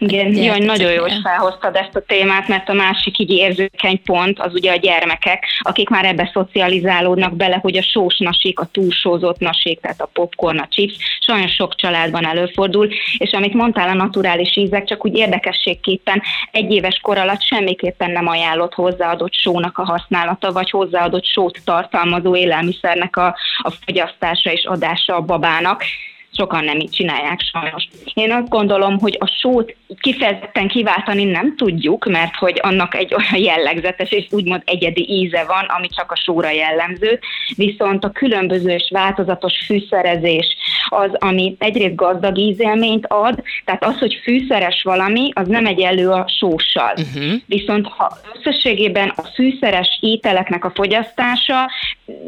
Igen, 0.00 0.34
jaj, 0.34 0.58
nagyon 0.58 0.92
jó, 0.92 1.02
hogy 1.02 1.20
felhoztad 1.22 1.76
ezt 1.76 1.96
a 1.96 2.00
témát, 2.00 2.48
mert 2.48 2.68
a 2.68 2.72
másik 2.72 3.18
így 3.18 3.30
érzékeny 3.30 4.02
pont 4.02 4.38
az 4.38 4.54
ugye 4.54 4.72
a 4.72 4.76
gyermekek, 4.76 5.44
akik 5.60 5.88
már 5.88 6.04
ebbe 6.04 6.30
szocializálódnak 6.32 7.36
bele, 7.36 7.58
hogy 7.62 7.76
a 7.76 7.82
sós 7.82 8.18
nasik, 8.18 8.58
a 8.58 8.68
túlsózott 8.72 9.38
nasik, 9.38 9.80
tehát 9.80 10.00
a 10.00 10.10
popcorn, 10.12 10.58
a 10.58 10.66
chips, 10.68 10.94
sajnos 11.20 11.52
sok 11.54 11.74
családban 11.74 12.26
előfordul, 12.26 12.88
és 13.18 13.32
amit 13.32 13.54
mondtál, 13.54 13.88
a 13.88 13.94
naturális 13.94 14.56
ízek, 14.56 14.84
csak 14.84 15.04
úgy 15.04 15.16
érdekességképpen 15.16 16.22
egy 16.50 16.72
éves 16.72 16.98
kor 17.02 17.18
alatt 17.18 17.42
semmiképpen 17.42 18.10
nem 18.10 18.28
ajánlott 18.28 18.74
hozzáadott 18.74 19.34
sónak 19.34 19.78
a 19.78 19.84
használata, 19.84 20.52
vagy 20.52 20.70
hozzáadott 20.70 21.26
sót 21.26 21.58
tartalmazó 21.64 22.36
élelmiszernek 22.36 23.16
a, 23.16 23.36
a 23.62 23.70
fogyasztása 23.70 24.52
és 24.52 24.64
adása 24.64 25.16
a 25.16 25.20
babának 25.20 25.84
sokan 26.32 26.64
nem 26.64 26.78
így 26.78 26.90
csinálják 26.90 27.40
sajnos. 27.40 27.88
Én 28.14 28.32
azt 28.32 28.48
gondolom, 28.48 28.98
hogy 28.98 29.16
a 29.20 29.26
sót 29.40 29.76
kifejezetten 30.00 30.68
kiváltani 30.68 31.24
nem 31.24 31.56
tudjuk, 31.56 32.04
mert 32.04 32.34
hogy 32.34 32.58
annak 32.62 32.94
egy 32.94 33.14
olyan 33.14 33.44
jellegzetes 33.44 34.10
és 34.10 34.26
úgymond 34.30 34.62
egyedi 34.64 35.10
íze 35.10 35.44
van, 35.44 35.64
ami 35.64 35.88
csak 35.88 36.12
a 36.12 36.16
sóra 36.16 36.50
jellemző, 36.50 37.18
viszont 37.56 38.04
a 38.04 38.10
különböző 38.10 38.70
és 38.70 38.88
változatos 38.92 39.52
fűszerezés, 39.66 40.56
az, 40.88 41.10
ami 41.18 41.56
egyrészt 41.58 41.94
gazdag 41.94 42.38
ízélményt 42.38 43.06
ad, 43.06 43.42
tehát 43.64 43.84
az, 43.84 43.98
hogy 43.98 44.20
fűszeres 44.22 44.82
valami, 44.82 45.30
az 45.34 45.48
nem 45.48 45.66
egy 45.66 45.80
elő 45.80 46.08
a 46.10 46.28
sóssal. 46.38 46.92
Uh-huh. 46.96 47.32
Viszont 47.46 47.86
ha 47.86 48.16
összességében 48.34 49.12
a 49.16 49.22
fűszeres 49.22 49.98
ételeknek 50.00 50.64
a 50.64 50.72
fogyasztása, 50.74 51.70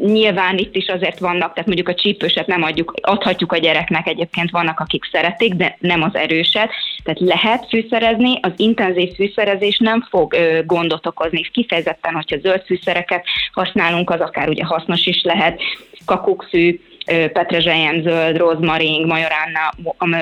nyilván 0.05 0.57
itt 0.57 0.75
is 0.75 0.87
azért 0.87 1.19
vannak, 1.19 1.53
tehát 1.53 1.65
mondjuk 1.65 1.87
a 1.87 1.95
csípőset 1.95 2.47
nem 2.47 2.63
adjuk, 2.63 2.93
adhatjuk 3.01 3.51
a 3.51 3.57
gyereknek, 3.57 4.07
egyébként 4.07 4.49
vannak, 4.49 4.79
akik 4.79 5.03
szeretik, 5.11 5.53
de 5.53 5.77
nem 5.79 6.01
az 6.01 6.15
erőset, 6.15 6.69
tehát 7.03 7.19
lehet 7.19 7.67
fűszerezni, 7.67 8.39
az 8.41 8.51
intenzív 8.55 9.13
fűszerezés 9.15 9.77
nem 9.77 10.07
fog 10.09 10.33
ö, 10.33 10.59
gondot 10.65 11.05
okozni, 11.05 11.41
kifejezetten, 11.41 12.13
hogyha 12.13 12.37
zöld 12.37 12.63
fűszereket 12.65 13.25
használunk, 13.51 14.09
az 14.09 14.19
akár 14.19 14.49
ugye 14.49 14.63
hasznos 14.63 15.05
is 15.05 15.23
lehet, 15.23 15.61
kakukszű, 16.05 16.79
petrezselyen 17.05 18.01
zöld, 18.01 18.37
rozmaring, 18.37 19.05
majoránna, 19.05 19.73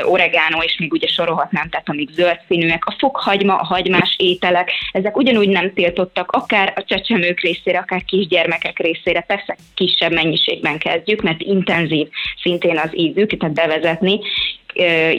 oregano, 0.03 0.63
és 0.63 0.77
még 0.77 0.93
ugye 0.93 1.07
sorolhatnám, 1.07 1.69
tehát 1.69 1.89
amik 1.89 2.09
zöld 2.09 2.39
színűek, 2.47 2.85
a 2.85 2.95
fokhagyma, 2.97 3.55
a 3.55 3.65
hagymás 3.65 4.15
ételek, 4.17 4.71
ezek 4.91 5.17
ugyanúgy 5.17 5.49
nem 5.49 5.73
tiltottak, 5.73 6.31
akár 6.31 6.73
a 6.75 6.83
csecsemők 6.83 7.39
részére, 7.39 7.77
akár 7.77 8.03
kisgyermekek 8.03 8.79
részére, 8.79 9.21
persze 9.21 9.57
kisebb 9.73 10.11
mennyiségben 10.11 10.77
kezdjük, 10.77 11.21
mert 11.21 11.41
intenzív 11.41 12.07
szintén 12.41 12.77
az 12.77 12.89
ízük, 12.93 13.37
tehát 13.37 13.55
bevezetni, 13.55 14.19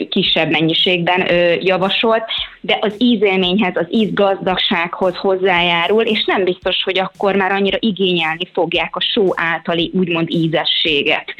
kisebb 0.09 0.49
mennyiségben 0.49 1.27
javasolt, 1.61 2.23
de 2.61 2.77
az 2.81 2.93
ízélményhez, 2.97 3.75
az 3.75 3.85
ízgazdagsághoz 3.89 5.15
hozzájárul, 5.15 6.03
és 6.03 6.23
nem 6.25 6.43
biztos, 6.43 6.83
hogy 6.83 6.99
akkor 6.99 7.35
már 7.35 7.51
annyira 7.51 7.77
igényelni 7.79 8.47
fogják 8.53 8.95
a 8.95 9.01
só 9.01 9.27
általi 9.35 9.91
úgymond 9.93 10.31
ízességet. 10.31 11.35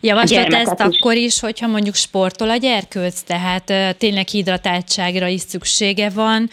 Javaslod 0.00 0.52
ezt 0.52 0.74
is. 0.78 0.98
akkor 0.98 1.14
is, 1.14 1.40
hogyha 1.40 1.66
mondjuk 1.66 1.94
sportol 1.94 2.50
a 2.50 2.56
gyerkőc, 2.56 3.20
tehát 3.20 3.96
tényleg 3.98 4.28
hidratáltságra 4.28 5.26
is 5.26 5.40
szüksége 5.40 6.10
van. 6.10 6.50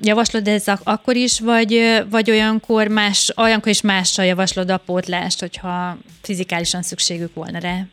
Javaslod 0.00 0.48
ez 0.48 0.64
akkor 0.82 1.16
is, 1.16 1.40
vagy, 1.40 2.02
vagy 2.10 2.30
olyankor, 2.30 2.88
más, 2.88 3.32
olyankor 3.36 3.68
is 3.68 3.80
mással 3.80 4.24
javaslod 4.24 4.70
a 4.70 4.76
pótlást, 4.76 5.40
hogyha 5.40 5.98
fizikálisan 6.22 6.82
szükségük 6.82 7.34
volna 7.34 7.58
rá? 7.58 7.86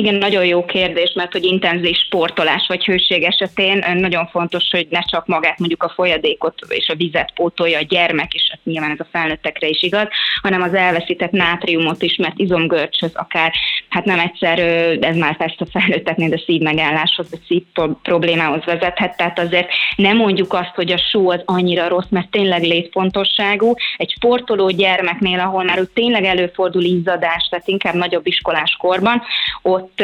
Igen, 0.00 0.14
nagyon 0.14 0.44
jó 0.44 0.64
kérdés, 0.64 1.12
mert 1.14 1.32
hogy 1.32 1.44
intenzív 1.44 1.96
sportolás 1.96 2.66
vagy 2.68 2.84
hőség 2.84 3.22
esetén 3.22 3.84
nagyon 3.94 4.26
fontos, 4.26 4.64
hogy 4.70 4.86
ne 4.90 5.00
csak 5.00 5.26
magát 5.26 5.58
mondjuk 5.58 5.82
a 5.82 5.92
folyadékot 5.94 6.54
és 6.68 6.88
a 6.88 6.94
vizet 6.94 7.32
pótolja 7.34 7.78
a 7.78 7.82
gyermek, 7.88 8.34
és 8.34 8.46
hát 8.50 8.60
nyilván 8.64 8.90
ez 8.90 9.00
a 9.00 9.08
felnőttekre 9.12 9.68
is 9.68 9.82
igaz, 9.82 10.08
hanem 10.42 10.62
az 10.62 10.74
elveszített 10.74 11.30
nátriumot 11.30 12.02
is, 12.02 12.16
mert 12.16 12.38
izomgörcshöz 12.38 13.14
akár, 13.14 13.52
hát 13.88 14.04
nem 14.04 14.18
egyszer, 14.18 14.58
ez 15.00 15.16
már 15.16 15.36
persze 15.36 15.56
a 15.58 15.78
felnőtteknél, 15.78 16.28
de 16.28 16.42
szívmegálláshoz 16.46 17.30
vagy 17.30 17.40
szív 17.46 17.62
problémához 18.02 18.64
vezethet, 18.64 19.16
tehát 19.16 19.38
azért 19.38 19.68
nem 19.96 20.16
mondjuk 20.16 20.52
azt, 20.52 20.74
hogy 20.74 20.92
a 20.92 20.98
só 20.98 21.30
az 21.30 21.42
annyira 21.44 21.88
rossz, 21.88 22.10
mert 22.10 22.30
tényleg 22.30 22.62
létfontosságú. 22.62 23.74
Egy 23.96 24.10
sportoló 24.10 24.70
gyermeknél, 24.70 25.40
ahol 25.40 25.64
már 25.64 25.80
tényleg 25.94 26.24
előfordul 26.24 26.82
izzadás, 26.82 27.48
tehát 27.50 27.68
inkább 27.68 27.94
nagyobb 27.94 28.26
iskolás 28.26 28.76
korban, 28.78 29.22
ott 29.62 29.85
ott 29.86 30.02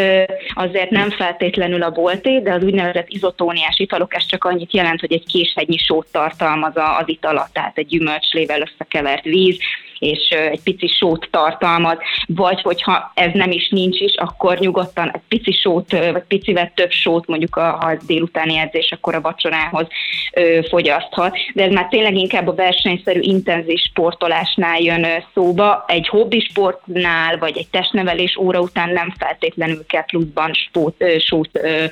azért 0.55 0.91
nem 0.91 1.11
feltétlenül 1.11 1.83
a 1.83 1.91
bolté, 1.91 2.39
de 2.39 2.53
az 2.53 2.63
úgynevezett 2.63 3.09
izotóniás 3.09 3.79
italok, 3.79 4.15
ez 4.15 4.27
csak 4.27 4.45
annyit 4.45 4.75
jelent, 4.75 5.01
hogy 5.01 5.13
egy 5.13 5.27
késhegynyi 5.27 5.77
sót 5.77 6.07
tartalmaz 6.13 6.73
az 6.75 7.09
itala, 7.09 7.49
tehát 7.53 7.79
egy 7.79 7.87
gyümölcslével 7.87 8.61
összekevert 8.61 9.25
víz, 9.25 9.59
és 10.03 10.29
egy 10.29 10.63
pici 10.63 10.87
sót 10.87 11.29
tartalmaz, 11.31 11.97
vagy 12.27 12.63
hogyha 12.63 13.13
ez 13.15 13.31
nem 13.33 13.51
is 13.51 13.69
nincs 13.69 14.01
is, 14.01 14.15
akkor 14.17 14.59
nyugodtan 14.59 15.11
egy 15.13 15.21
pici 15.29 15.53
sót, 15.53 15.93
vagy 15.93 16.23
picivel 16.29 16.73
több 16.75 16.91
sót 16.91 17.27
mondjuk 17.27 17.57
a, 17.57 17.71
ha 17.81 17.97
délutáni 18.07 18.59
edzés, 18.59 18.93
akkor 18.93 19.15
a 19.15 19.21
vacsorához 19.21 19.87
ö, 20.33 20.61
fogyaszthat. 20.69 21.37
De 21.55 21.65
ez 21.65 21.73
már 21.73 21.89
tényleg 21.89 22.15
inkább 22.15 22.49
a 22.49 22.55
versenyszerű 22.55 23.21
intenzív 23.21 23.79
sportolásnál 23.79 24.81
jön 24.81 25.07
szóba. 25.35 25.85
Egy 25.87 26.09
hobbisportnál, 26.09 27.39
vagy 27.39 27.57
egy 27.57 27.69
testnevelés 27.69 28.37
óra 28.37 28.61
után 28.61 28.91
nem 28.91 29.15
feltétlenül 29.19 29.87
kell 29.87 30.05
pluszban 30.05 30.53
spót, 30.53 30.95
ö, 30.99 31.19
sót 31.19 31.51
ö, 31.53 31.85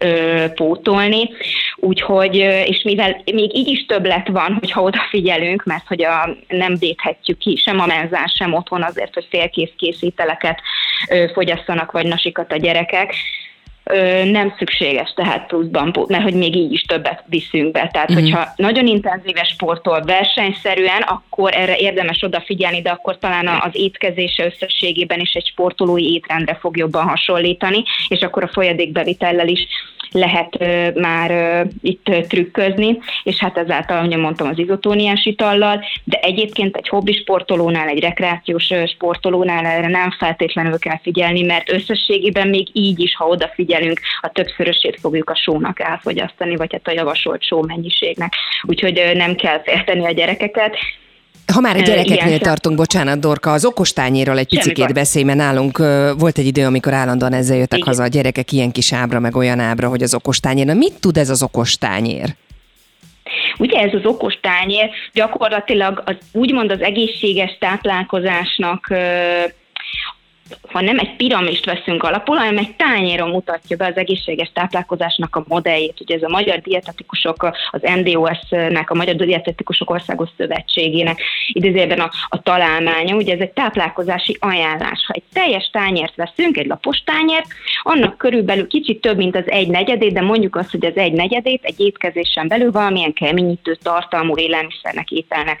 ö, 0.00 0.44
pótolni. 0.54 1.30
Úgyhogy, 1.76 2.34
és 2.66 2.82
mivel 2.82 3.22
még 3.32 3.56
így 3.56 3.68
is 3.68 3.86
többlet 3.86 4.28
van, 4.28 4.56
hogyha 4.58 4.82
odafigyelünk, 4.82 5.64
mert 5.64 5.86
hogy 5.86 6.04
a, 6.04 6.36
nem 6.48 6.76
védhetjük 6.78 7.43
ki 7.44 7.56
sem 7.56 7.80
a 7.80 7.86
menzán, 7.86 8.26
sem 8.26 8.54
otthon 8.54 8.82
azért, 8.82 9.14
hogy 9.14 9.26
félkész 9.30 9.70
készíteleket 9.76 10.60
fogyasszanak, 11.32 11.92
vagy 11.92 12.06
nasikat 12.06 12.52
a 12.52 12.56
gyerekek, 12.56 13.14
nem 14.24 14.54
szükséges 14.58 15.12
tehát 15.12 15.46
pluszban, 15.46 15.94
mert 16.08 16.22
hogy 16.22 16.34
még 16.34 16.56
így 16.56 16.72
is 16.72 16.82
többet 16.82 17.24
viszünk 17.26 17.72
be. 17.72 17.88
Tehát, 17.92 18.10
uh-huh. 18.10 18.24
hogyha 18.24 18.48
nagyon 18.56 18.86
intenzíves 18.86 19.48
sportol 19.48 20.00
versenyszerűen, 20.00 21.02
akkor 21.02 21.54
erre 21.54 21.76
érdemes 21.76 22.22
odafigyelni, 22.22 22.82
de 22.82 22.90
akkor 22.90 23.18
talán 23.18 23.46
az 23.46 23.70
étkezése 23.72 24.44
összességében 24.44 25.20
is 25.20 25.32
egy 25.32 25.46
sportolói 25.46 26.12
étrendre 26.12 26.54
fog 26.54 26.76
jobban 26.76 27.08
hasonlítani, 27.08 27.82
és 28.08 28.20
akkor 28.20 28.42
a 28.42 28.48
folyadékbevitellel 28.52 29.48
is 29.48 29.66
lehet 30.14 30.58
már 30.94 31.30
itt 31.82 32.04
trükközni, 32.28 32.98
és 33.22 33.38
hát 33.38 33.58
ezáltal, 33.58 33.96
ahogy 33.96 34.16
mondtam, 34.16 34.48
az 34.48 34.58
izotóniás 34.58 35.24
itallal, 35.24 35.84
de 36.04 36.18
egyébként 36.18 36.76
egy 36.76 36.88
hobbi 36.88 37.12
sportolónál, 37.12 37.88
egy 37.88 38.00
rekreációs 38.00 38.70
sportolónál 38.86 39.66
erre 39.66 39.88
nem 39.88 40.10
feltétlenül 40.10 40.78
kell 40.78 40.98
figyelni, 41.02 41.42
mert 41.42 41.72
összességében 41.72 42.48
még 42.48 42.68
így 42.72 43.00
is, 43.00 43.16
ha 43.16 43.26
odafigyelünk, 43.26 44.00
a 44.20 44.28
többszörösét 44.28 44.98
fogjuk 45.00 45.30
a 45.30 45.36
sónak 45.36 45.80
elfogyasztani, 45.80 46.56
vagy 46.56 46.72
hát 46.72 46.88
a 46.88 46.92
javasolt 46.92 47.42
só 47.42 47.62
mennyiségnek. 47.62 48.34
Úgyhogy 48.62 49.12
nem 49.14 49.34
kell 49.34 49.62
félteni 49.62 50.04
a 50.06 50.10
gyerekeket, 50.10 50.76
ha 51.52 51.60
már 51.60 51.76
a 51.76 51.80
gyerekeknél 51.80 52.26
Ilyen 52.26 52.40
tartunk, 52.40 52.76
bocsánat, 52.76 53.20
Dorka, 53.20 53.52
az 53.52 53.64
okostányéről 53.64 54.38
egy 54.38 54.48
picit 54.48 54.92
beszélj, 54.92 55.24
mert 55.24 55.38
nálunk 55.38 55.78
volt 56.18 56.38
egy 56.38 56.46
idő, 56.46 56.64
amikor 56.66 56.92
állandóan 56.92 57.32
ezzel 57.32 57.56
jöttek 57.56 57.78
Igen. 57.78 57.90
haza 57.90 58.02
a 58.02 58.06
gyerekek, 58.06 58.52
ilyen 58.52 58.72
kis 58.72 58.92
ábra, 58.92 59.20
meg 59.20 59.36
olyan 59.36 59.60
ábra, 59.60 59.88
hogy 59.88 60.02
az 60.02 60.14
okostányér. 60.14 60.66
Na 60.66 60.74
mit 60.74 61.00
tud 61.00 61.16
ez 61.16 61.30
az 61.30 61.42
okostányér? 61.42 62.34
Ugye 63.58 63.78
ez 63.78 63.94
az 63.94 64.04
okostányér 64.04 64.90
gyakorlatilag 65.12 66.02
az, 66.04 66.16
úgymond 66.32 66.70
az 66.70 66.80
egészséges 66.80 67.56
táplálkozásnak 67.58 68.92
ha 70.72 70.80
nem 70.80 70.98
egy 70.98 71.16
piramist 71.16 71.64
veszünk 71.64 72.02
alapul, 72.02 72.36
hanem 72.36 72.58
egy 72.58 72.76
tányéron 72.76 73.30
mutatja 73.30 73.76
be 73.76 73.86
az 73.86 73.96
egészséges 73.96 74.50
táplálkozásnak 74.54 75.36
a 75.36 75.44
modelljét. 75.48 76.00
Ugye 76.00 76.14
ez 76.14 76.22
a 76.22 76.28
Magyar 76.28 76.58
Dietetikusok, 76.58 77.50
az 77.70 77.80
NDOS-nek, 77.80 78.90
a 78.90 78.94
Magyar 78.94 79.14
Dietetikusok 79.14 79.90
Országos 79.90 80.28
Szövetségének 80.36 81.20
idézőben 81.52 82.00
a, 82.00 82.10
a 82.28 82.42
találmánya, 82.42 83.16
ugye 83.16 83.34
ez 83.34 83.40
egy 83.40 83.50
táplálkozási 83.50 84.36
ajánlás. 84.40 85.04
Ha 85.06 85.12
egy 85.12 85.22
teljes 85.32 85.70
tányért 85.72 86.14
veszünk, 86.14 86.56
egy 86.56 86.66
lapos 86.66 87.02
tányért, 87.04 87.46
annak 87.82 88.18
körülbelül 88.18 88.66
kicsit 88.66 89.00
több, 89.00 89.16
mint 89.16 89.36
az 89.36 89.50
egy 89.50 89.68
negyedét, 89.68 90.12
de 90.12 90.20
mondjuk 90.20 90.56
azt, 90.56 90.70
hogy 90.70 90.86
az 90.86 90.96
egy 90.96 91.12
negyedét 91.12 91.64
egy 91.64 91.80
étkezésen 91.80 92.48
belül 92.48 92.70
valamilyen 92.70 93.12
keményítő 93.12 93.78
tartalmú 93.82 94.36
élelmiszernek, 94.36 95.10
ételnek 95.10 95.60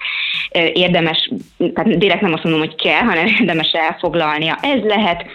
érdemes, 0.72 1.30
tehát 1.74 1.98
direkt 1.98 2.20
nem 2.20 2.32
azt 2.32 2.42
mondom, 2.42 2.60
hogy 2.60 2.74
kell, 2.74 3.02
hanem 3.02 3.26
érdemes 3.40 3.72
elfoglalnia. 3.72 4.58
Ez 4.62 4.73
lehet 4.82 5.26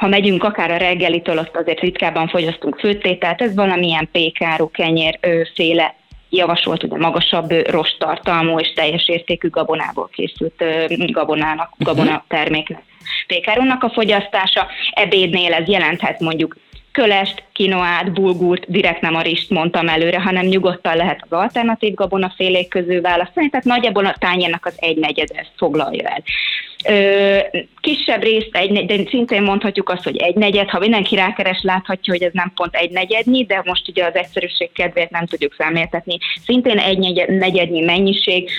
ha 0.00 0.06
megyünk 0.06 0.44
akár 0.44 0.70
a 0.70 0.76
reggelitől, 0.76 1.38
ott 1.38 1.56
azért 1.56 1.80
ritkábban 1.80 2.28
fogyasztunk 2.28 2.78
főtételt, 2.78 3.42
ez 3.42 3.54
valamilyen 3.54 4.08
pékáru, 4.12 4.70
kenyér, 4.70 5.18
féle 5.54 5.94
javasolt 6.30 6.82
ugye 6.82 6.96
magasabb 6.96 7.50
rostartalmú 7.68 8.58
és 8.58 8.72
teljes 8.72 9.08
értékű 9.08 9.48
gabonából 9.48 10.08
készült 10.12 10.64
gabonának, 11.12 11.70
mhm. 11.76 11.88
gabona 11.88 12.24
terméknek. 12.28 12.82
Pékárónak 13.26 13.82
a 13.82 13.90
fogyasztása, 13.90 14.66
ebédnél 14.92 15.52
ez 15.52 15.68
jelenthet 15.68 16.20
mondjuk 16.20 16.56
kölest, 16.92 17.42
kinoát, 17.52 18.12
bulgurt, 18.12 18.70
direkt 18.70 19.00
nem 19.00 19.14
a 19.14 19.22
rist 19.22 19.50
mondtam 19.50 19.88
előre, 19.88 20.20
hanem 20.20 20.46
nyugodtan 20.46 20.96
lehet 20.96 21.20
az 21.22 21.38
alternatív 21.38 21.94
gabonafélék 21.94 22.68
közül 22.68 23.00
választani, 23.00 23.48
tehát 23.48 23.66
nagyjából 23.66 24.06
a 24.06 24.16
tányérnak 24.18 24.66
az 24.66 24.74
egy 24.76 24.96
negyed 24.96 25.28
ezt 25.34 25.52
foglalja 25.56 26.08
el. 26.08 26.22
Ö, 26.84 27.38
kisebb 27.80 28.22
részt, 28.22 28.48
egy, 28.56 28.86
de 28.86 29.08
szintén 29.08 29.42
mondhatjuk 29.42 29.88
azt, 29.88 30.04
hogy 30.04 30.16
egy 30.16 30.34
negyed, 30.34 30.68
ha 30.68 30.78
mindenki 30.78 31.14
rákeres, 31.14 31.60
láthatja, 31.62 32.12
hogy 32.12 32.22
ez 32.22 32.32
nem 32.32 32.52
pont 32.54 32.74
egy 32.74 32.90
negyednyi, 32.90 33.44
de 33.44 33.62
most 33.64 33.88
ugye 33.88 34.04
az 34.04 34.14
egyszerűség 34.14 34.72
kedvéért 34.72 35.10
nem 35.10 35.26
tudjuk 35.26 35.54
száméltetni. 35.58 36.18
Szintén 36.44 36.78
egy 36.78 37.24
negyednyi 37.28 37.80
mennyiség, 37.80 38.50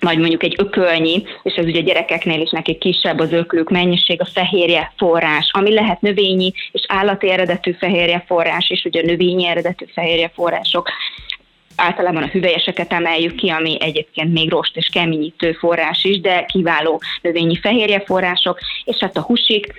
vagy 0.00 0.18
mondjuk 0.18 0.42
egy 0.42 0.54
ökölnyi, 0.58 1.22
és 1.42 1.54
ez 1.54 1.64
ugye 1.64 1.80
gyerekeknél 1.80 2.40
is 2.40 2.50
nekik 2.50 2.78
kisebb 2.78 3.18
az 3.18 3.32
öklük 3.32 3.70
mennyiség, 3.70 4.20
a 4.20 4.24
fehérje 4.24 4.92
forrás, 4.96 5.48
ami 5.52 5.74
lehet 5.74 6.00
növényi 6.00 6.52
és 6.72 6.84
állati 6.88 7.30
eredetű 7.30 7.72
fehérje 7.72 8.24
forrás, 8.26 8.70
és 8.70 8.84
ugye 8.84 9.02
növényi 9.02 9.46
eredetű 9.46 9.84
fehérje 9.92 10.30
források. 10.34 10.90
Általában 11.76 12.22
a 12.22 12.26
hüvelyeseket 12.26 12.92
emeljük 12.92 13.34
ki, 13.34 13.48
ami 13.48 13.76
egyébként 13.80 14.32
még 14.32 14.50
rost 14.50 14.76
és 14.76 14.88
keményítő 14.92 15.52
forrás 15.52 16.04
is, 16.04 16.20
de 16.20 16.44
kiváló 16.44 17.00
növényi 17.22 17.56
fehérje 17.56 18.02
források, 18.06 18.58
és 18.84 18.96
hát 19.00 19.16
a 19.16 19.22
husik, 19.22 19.72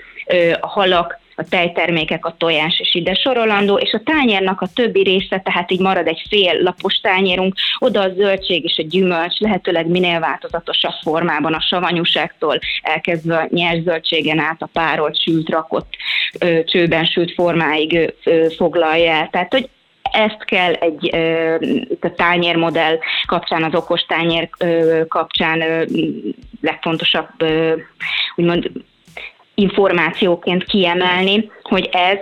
a 0.60 0.68
halak, 0.68 1.20
a 1.40 1.46
tejtermékek, 1.50 2.26
a 2.26 2.36
tojás 2.38 2.80
is 2.80 2.96
ide 2.96 3.14
sorolandó, 3.14 3.78
és 3.78 3.92
a 3.92 4.02
tányérnak 4.04 4.62
a 4.62 4.68
többi 4.74 5.04
része, 5.04 5.40
tehát 5.40 5.72
így 5.72 5.80
marad 5.80 6.08
egy 6.08 6.22
fél 6.30 6.62
lapos 6.62 6.96
tányérunk, 6.96 7.54
oda 7.80 8.02
a 8.02 8.14
zöldség 8.14 8.64
és 8.64 8.78
a 8.78 8.88
gyümölcs, 8.90 9.40
lehetőleg 9.40 9.88
minél 9.88 10.20
változatosabb 10.20 10.94
formában 11.02 11.54
a 11.54 11.62
savanyúságtól 11.62 12.60
elkezdve 12.82 13.38
a 13.38 13.48
nyers 13.50 13.82
zöldségen 13.84 14.40
át 14.40 14.62
a 14.62 14.70
párolt, 14.74 15.22
sült, 15.22 15.50
rakott, 15.50 15.94
csőben 16.66 17.06
sült 17.06 17.34
formáig 17.34 18.14
foglalja 18.58 19.12
el. 19.12 19.30
Tehát, 19.32 19.54
hogy 19.54 19.70
ezt 20.12 20.46
kell 20.46 20.74
egy 20.74 21.16
a 22.02 22.14
tányérmodell 22.16 22.98
kapcsán, 23.26 23.64
az 23.64 23.76
okos 23.76 24.02
tányér 24.02 24.50
kapcsán 25.08 25.88
legfontosabb 26.62 27.30
úgymond 28.36 28.72
információként 29.60 30.64
kiemelni, 30.64 31.52
hogy 31.62 31.90
ez 31.92 32.20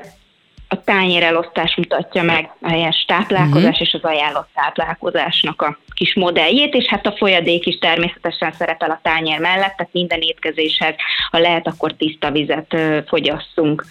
a 0.67 0.83
tányérelosztás 0.83 1.75
mutatja 1.75 2.23
meg 2.23 2.51
a 2.61 2.69
helyes 2.69 3.05
táplálkozás 3.07 3.69
uh-huh. 3.69 3.87
és 3.87 3.93
az 3.93 4.03
ajánlott 4.03 4.49
táplálkozásnak 4.53 5.61
a 5.61 5.77
kis 5.93 6.15
modelljét, 6.15 6.73
és 6.73 6.85
hát 6.85 7.05
a 7.05 7.15
folyadék 7.17 7.65
is 7.65 7.77
természetesen 7.77 8.51
szerepel 8.51 8.89
a 8.89 8.99
tányér 9.03 9.39
mellett, 9.39 9.75
tehát 9.75 9.89
minden 9.91 10.21
étkezéshez, 10.21 10.95
ha 11.31 11.39
lehet, 11.39 11.67
akkor 11.67 11.93
tiszta 11.93 12.31
vizet 12.31 12.75
fogyasszunk. 13.07 13.85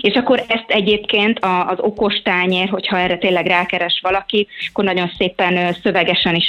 És 0.00 0.14
akkor 0.14 0.44
ezt 0.46 0.64
egyébként 0.66 1.38
az 1.66 1.78
okos 1.78 2.22
tányér, 2.22 2.68
hogyha 2.68 2.98
erre 2.98 3.16
tényleg 3.18 3.46
rákeres 3.46 4.00
valaki, 4.02 4.46
akkor 4.70 4.84
nagyon 4.84 5.10
szépen 5.18 5.76
szövegesen 5.82 6.34
is, 6.34 6.48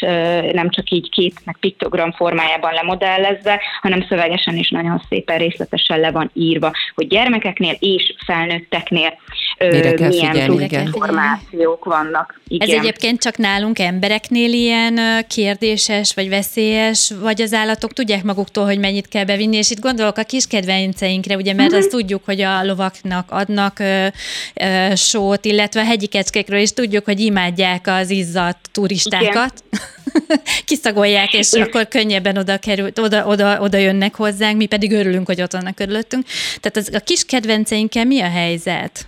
nem 0.51 0.69
csak 0.69 0.89
így 0.89 1.09
kép, 1.09 1.33
meg 1.43 1.57
piktogram 1.59 2.11
formájában 2.11 2.73
lemodellezve, 2.73 3.61
hanem 3.81 4.05
szövegesen 4.09 4.55
is 4.55 4.69
nagyon 4.69 5.01
szépen 5.09 5.37
részletesen 5.37 5.99
le 5.99 6.11
van 6.11 6.31
írva, 6.33 6.71
hogy 6.95 7.07
gyermekeknél 7.07 7.75
és 7.79 8.13
felnőtteknél 8.25 9.17
milyen 9.57 10.11
figyelni, 10.11 10.67
információk 10.85 11.85
vannak. 11.85 12.41
Igen. 12.47 12.69
Ez 12.69 12.75
egyébként 12.75 13.21
csak 13.21 13.37
nálunk 13.37 13.79
embereknél 13.79 14.53
ilyen 14.53 14.99
kérdéses, 15.27 16.13
vagy 16.13 16.29
veszélyes, 16.29 17.11
vagy 17.21 17.41
az 17.41 17.53
állatok 17.53 17.93
tudják 17.93 18.23
maguktól, 18.23 18.65
hogy 18.65 18.79
mennyit 18.79 19.07
kell 19.07 19.25
bevinni, 19.25 19.57
és 19.57 19.71
itt 19.71 19.79
gondolok 19.79 20.17
a 20.17 20.23
kis 20.23 20.47
kedvenceinkre, 20.47 21.35
ugye, 21.35 21.53
mert 21.53 21.69
mm-hmm. 21.69 21.79
azt 21.79 21.89
tudjuk, 21.89 22.25
hogy 22.25 22.41
a 22.41 22.63
lovaknak 22.63 23.31
adnak 23.31 23.79
ö, 23.79 24.07
ö, 24.53 24.95
sót, 24.95 25.45
illetve 25.45 25.81
a 25.81 25.85
hegyi 25.85 26.07
kecskékről 26.07 26.59
is 26.59 26.73
tudjuk, 26.73 27.05
hogy 27.05 27.19
imádják 27.19 27.87
az 27.87 28.09
izzadt 28.09 28.69
turistákat. 28.71 29.63
Kiszagolják, 30.65 31.33
és 31.33 31.53
Igen. 31.53 31.67
akkor 31.67 31.87
könnyebben 31.87 32.37
oda, 32.37 32.57
kerül, 32.57 32.89
oda, 32.95 33.25
oda, 33.25 33.59
oda 33.59 33.77
jönnek 33.77 34.15
hozzánk, 34.15 34.57
mi 34.57 34.65
pedig 34.65 34.91
örülünk, 34.91 35.25
hogy 35.25 35.41
ott 35.41 35.51
vannak 35.51 35.75
körülöttünk. 35.75 36.25
Tehát 36.61 36.77
az, 36.77 36.89
a 36.93 36.99
kis 36.99 37.25
kedvenceinkkel 37.25 38.05
mi 38.05 38.21
a 38.21 38.29
helyzet? 38.29 39.07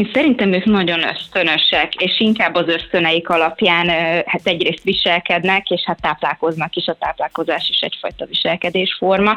Én 0.00 0.10
szerintem 0.12 0.52
ők 0.52 0.64
nagyon 0.64 1.02
ösztönösek, 1.02 1.94
és 1.94 2.20
inkább 2.20 2.54
az 2.54 2.68
ösztöneik 2.68 3.28
alapján 3.28 3.88
hát 4.26 4.40
egyrészt 4.44 4.82
viselkednek, 4.82 5.70
és 5.70 5.82
hát 5.84 6.00
táplálkoznak 6.00 6.76
is, 6.76 6.86
a 6.86 6.96
táplálkozás 6.98 7.68
is 7.68 7.80
egyfajta 7.80 8.24
viselkedésforma. 8.24 9.34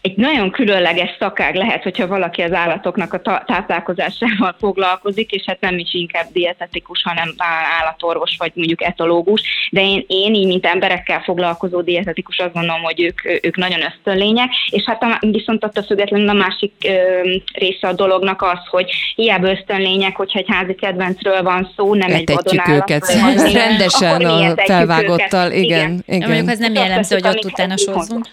Egy 0.00 0.16
nagyon 0.16 0.50
különleges 0.50 1.16
szakág 1.18 1.54
lehet, 1.54 1.82
hogyha 1.82 2.06
valaki 2.06 2.42
az 2.42 2.52
állatoknak 2.52 3.12
a 3.12 3.20
táplálkozásával 3.46 4.56
foglalkozik, 4.58 5.30
és 5.30 5.42
hát 5.46 5.60
nem 5.60 5.78
is 5.78 5.94
inkább 5.94 6.26
dietetikus, 6.32 7.02
hanem 7.02 7.34
állatorvos 7.80 8.34
vagy 8.38 8.52
mondjuk 8.54 8.82
etológus, 8.82 9.68
de 9.70 9.80
én, 9.80 10.04
én 10.06 10.34
így, 10.34 10.46
mint 10.46 10.66
emberekkel 10.66 11.20
foglalkozó 11.20 11.80
dietetikus, 11.80 12.38
azt 12.38 12.52
gondolom, 12.52 12.82
hogy 12.82 13.02
ők, 13.02 13.44
ők 13.44 13.56
nagyon 13.56 13.82
ösztönlények, 13.82 14.50
és 14.70 14.82
hát 14.84 15.02
a, 15.02 15.18
viszont 15.20 15.64
attól 15.64 15.82
függetlenül 15.82 16.28
a 16.28 16.32
másik 16.32 16.72
ö, 16.84 17.22
része 17.52 17.88
a 17.88 17.92
dolognak 17.92 18.42
az, 18.42 18.66
hogy 18.70 18.90
hiába 19.14 19.50
ösztönlények, 19.50 20.16
hogyha 20.16 20.38
egy 20.38 20.46
házi 20.48 20.74
kedvencről 20.74 21.42
van 21.42 21.72
szó, 21.76 21.94
nem 21.94 22.10
Etetjük 22.10 22.28
egy 22.28 22.36
vadonállat. 22.36 22.90
őket 22.90 23.52
rendesen 23.66 24.24
a 24.24 24.54
felvágottal, 24.64 25.52
igen. 25.52 25.62
igen. 25.62 26.02
igen. 26.06 26.28
Mondjuk 26.28 26.48
az 26.48 26.58
nem 26.58 26.74
jellemző, 26.74 27.18
hogy 27.20 27.36
ott 27.36 27.44
utána 27.44 27.76
sózunk. 27.76 28.26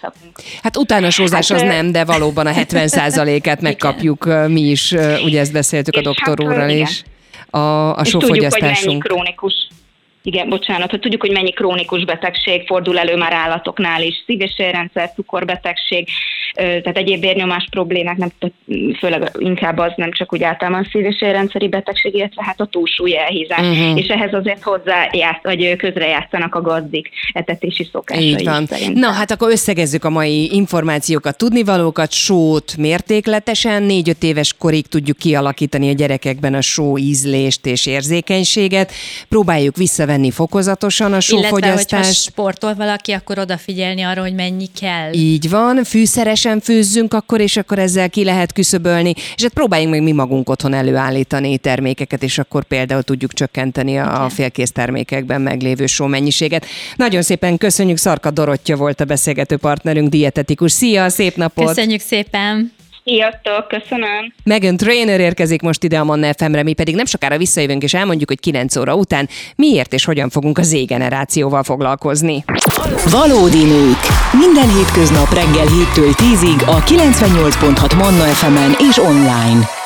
Hát 0.63 0.77
utána 0.77 1.09
sózás 1.09 1.51
az 1.51 1.61
nem, 1.61 1.91
de 1.91 2.05
valóban 2.05 2.47
a 2.47 2.51
70%-át 2.61 3.61
megkapjuk 3.61 4.29
mi 4.47 4.61
is, 4.61 4.95
ugye 5.25 5.39
ezt 5.39 5.51
beszéltük 5.51 5.95
a 5.95 6.01
doktor 6.01 6.37
hát, 6.39 6.47
úrral 6.47 6.69
is. 6.69 7.03
A, 7.49 7.95
a 7.95 8.03
sófogyasztásunk. 8.03 8.73
Tudjuk, 8.73 8.77
hogy 8.77 8.87
mennyi 8.87 8.97
krónikus 8.97 9.53
igen, 10.23 10.49
bocsánat, 10.49 10.89
hogy 10.89 10.99
tudjuk, 10.99 11.21
hogy 11.21 11.31
mennyi 11.31 11.51
krónikus 11.51 12.05
betegség 12.05 12.65
fordul 12.65 12.99
elő 12.99 13.15
már 13.15 13.33
állatoknál 13.33 14.01
is, 14.01 14.23
szív- 14.25 14.41
és 14.41 14.53
érrendszer, 14.57 15.11
cukorbetegség, 15.15 16.07
tehát 16.55 16.97
egyéb 16.97 17.21
vérnyomás 17.21 17.67
problémák, 17.69 18.17
nem, 18.17 18.31
főleg 18.99 19.31
inkább 19.37 19.77
az 19.77 19.91
nem 19.95 20.11
csak 20.11 20.33
úgy 20.33 20.43
általában 20.43 20.87
szív- 20.91 21.05
és 21.05 21.21
érrendszeri 21.21 21.67
betegség, 21.67 22.15
illetve 22.15 22.43
hát 22.43 22.61
a 22.61 22.65
túlsúly 22.65 23.17
elhízás. 23.17 23.59
Uh-huh. 23.59 23.99
És 23.99 24.07
ehhez 24.07 24.33
azért 24.33 24.63
hozzájátsz, 24.63 25.43
vagy 25.43 25.75
közrejátszanak 25.75 26.55
a 26.55 26.61
gazdik 26.61 27.09
etetési 27.33 27.89
szokásai. 27.91 28.25
Így 28.25 28.43
van. 28.43 28.65
Szerintem. 28.65 28.99
Na 28.99 29.11
hát 29.11 29.31
akkor 29.31 29.51
összegezzük 29.51 30.03
a 30.05 30.09
mai 30.09 30.53
információkat, 30.53 31.37
tudnivalókat, 31.37 32.11
sót 32.11 32.77
mértékletesen, 32.77 33.83
négy-öt 33.83 34.23
éves 34.23 34.53
korig 34.57 34.87
tudjuk 34.87 35.17
kialakítani 35.17 35.89
a 35.89 35.93
gyerekekben 35.93 36.53
a 36.53 36.61
só 36.61 36.97
ízlést 36.97 37.65
és 37.65 37.85
érzékenységet. 37.85 38.91
Próbáljuk 39.29 39.75
visszavenni 39.75 40.11
venni 40.13 40.31
fokozatosan 40.31 41.13
a 41.13 41.19
sófogyasztást. 41.19 41.91
Illetve, 41.91 42.11
sportol 42.11 42.73
valaki, 42.73 43.11
akkor 43.11 43.39
odafigyelni 43.39 44.01
arra, 44.01 44.21
hogy 44.21 44.33
mennyi 44.33 44.67
kell. 44.79 45.13
Így 45.13 45.49
van, 45.49 45.83
fűszeresen 45.83 46.59
főzzünk 46.59 47.13
akkor, 47.13 47.41
és 47.41 47.57
akkor 47.57 47.79
ezzel 47.79 48.09
ki 48.09 48.23
lehet 48.23 48.53
küszöbölni, 48.53 49.13
és 49.35 49.43
hát 49.43 49.53
próbáljunk 49.53 49.93
meg 49.93 50.03
mi 50.03 50.11
magunk 50.11 50.49
otthon 50.49 50.73
előállítani 50.73 51.57
termékeket, 51.57 52.23
és 52.23 52.37
akkor 52.37 52.63
például 52.63 53.03
tudjuk 53.03 53.33
csökkenteni 53.33 53.97
a, 53.97 54.23
a 54.23 54.29
félkész 54.29 54.71
termékekben 54.71 55.41
meglévő 55.41 55.85
só 55.85 56.05
mennyiséget. 56.05 56.65
Nagyon 56.95 57.21
szépen 57.21 57.57
köszönjük, 57.57 57.97
Szarka 57.97 58.31
Dorottya 58.31 58.75
volt 58.75 59.01
a 59.01 59.05
beszélgető 59.05 59.57
partnerünk, 59.57 60.09
dietetikus. 60.09 60.71
Szia, 60.71 61.09
szép 61.09 61.35
napot! 61.35 61.67
Köszönjük 61.67 62.01
szépen! 62.01 62.82
Sziasztok, 63.05 63.67
köszönöm. 63.67 64.33
Megan 64.43 64.77
Trainer 64.77 65.19
érkezik 65.19 65.61
most 65.61 65.83
ide 65.83 65.99
a 65.99 66.03
Manna 66.03 66.33
FM-re, 66.33 66.63
mi 66.63 66.73
pedig 66.73 66.95
nem 66.95 67.05
sokára 67.05 67.37
visszajövünk 67.37 67.83
és 67.83 67.93
elmondjuk, 67.93 68.29
hogy 68.29 68.39
9 68.39 68.75
óra 68.75 68.95
után 68.95 69.29
miért 69.55 69.93
és 69.93 70.05
hogyan 70.05 70.29
fogunk 70.29 70.57
a 70.57 70.63
Z-generációval 70.63 71.63
foglalkozni. 71.63 72.43
Valódi 73.11 73.63
nők. 73.63 73.99
Minden 74.31 74.75
hétköznap 74.75 75.33
reggel 75.33 75.65
7-től 75.65 76.13
10-ig 76.15 76.65
a 76.65 76.83
98.6 76.83 77.97
Manna 77.97 78.23
FM-en 78.23 78.75
és 78.89 78.97
online. 78.97 79.82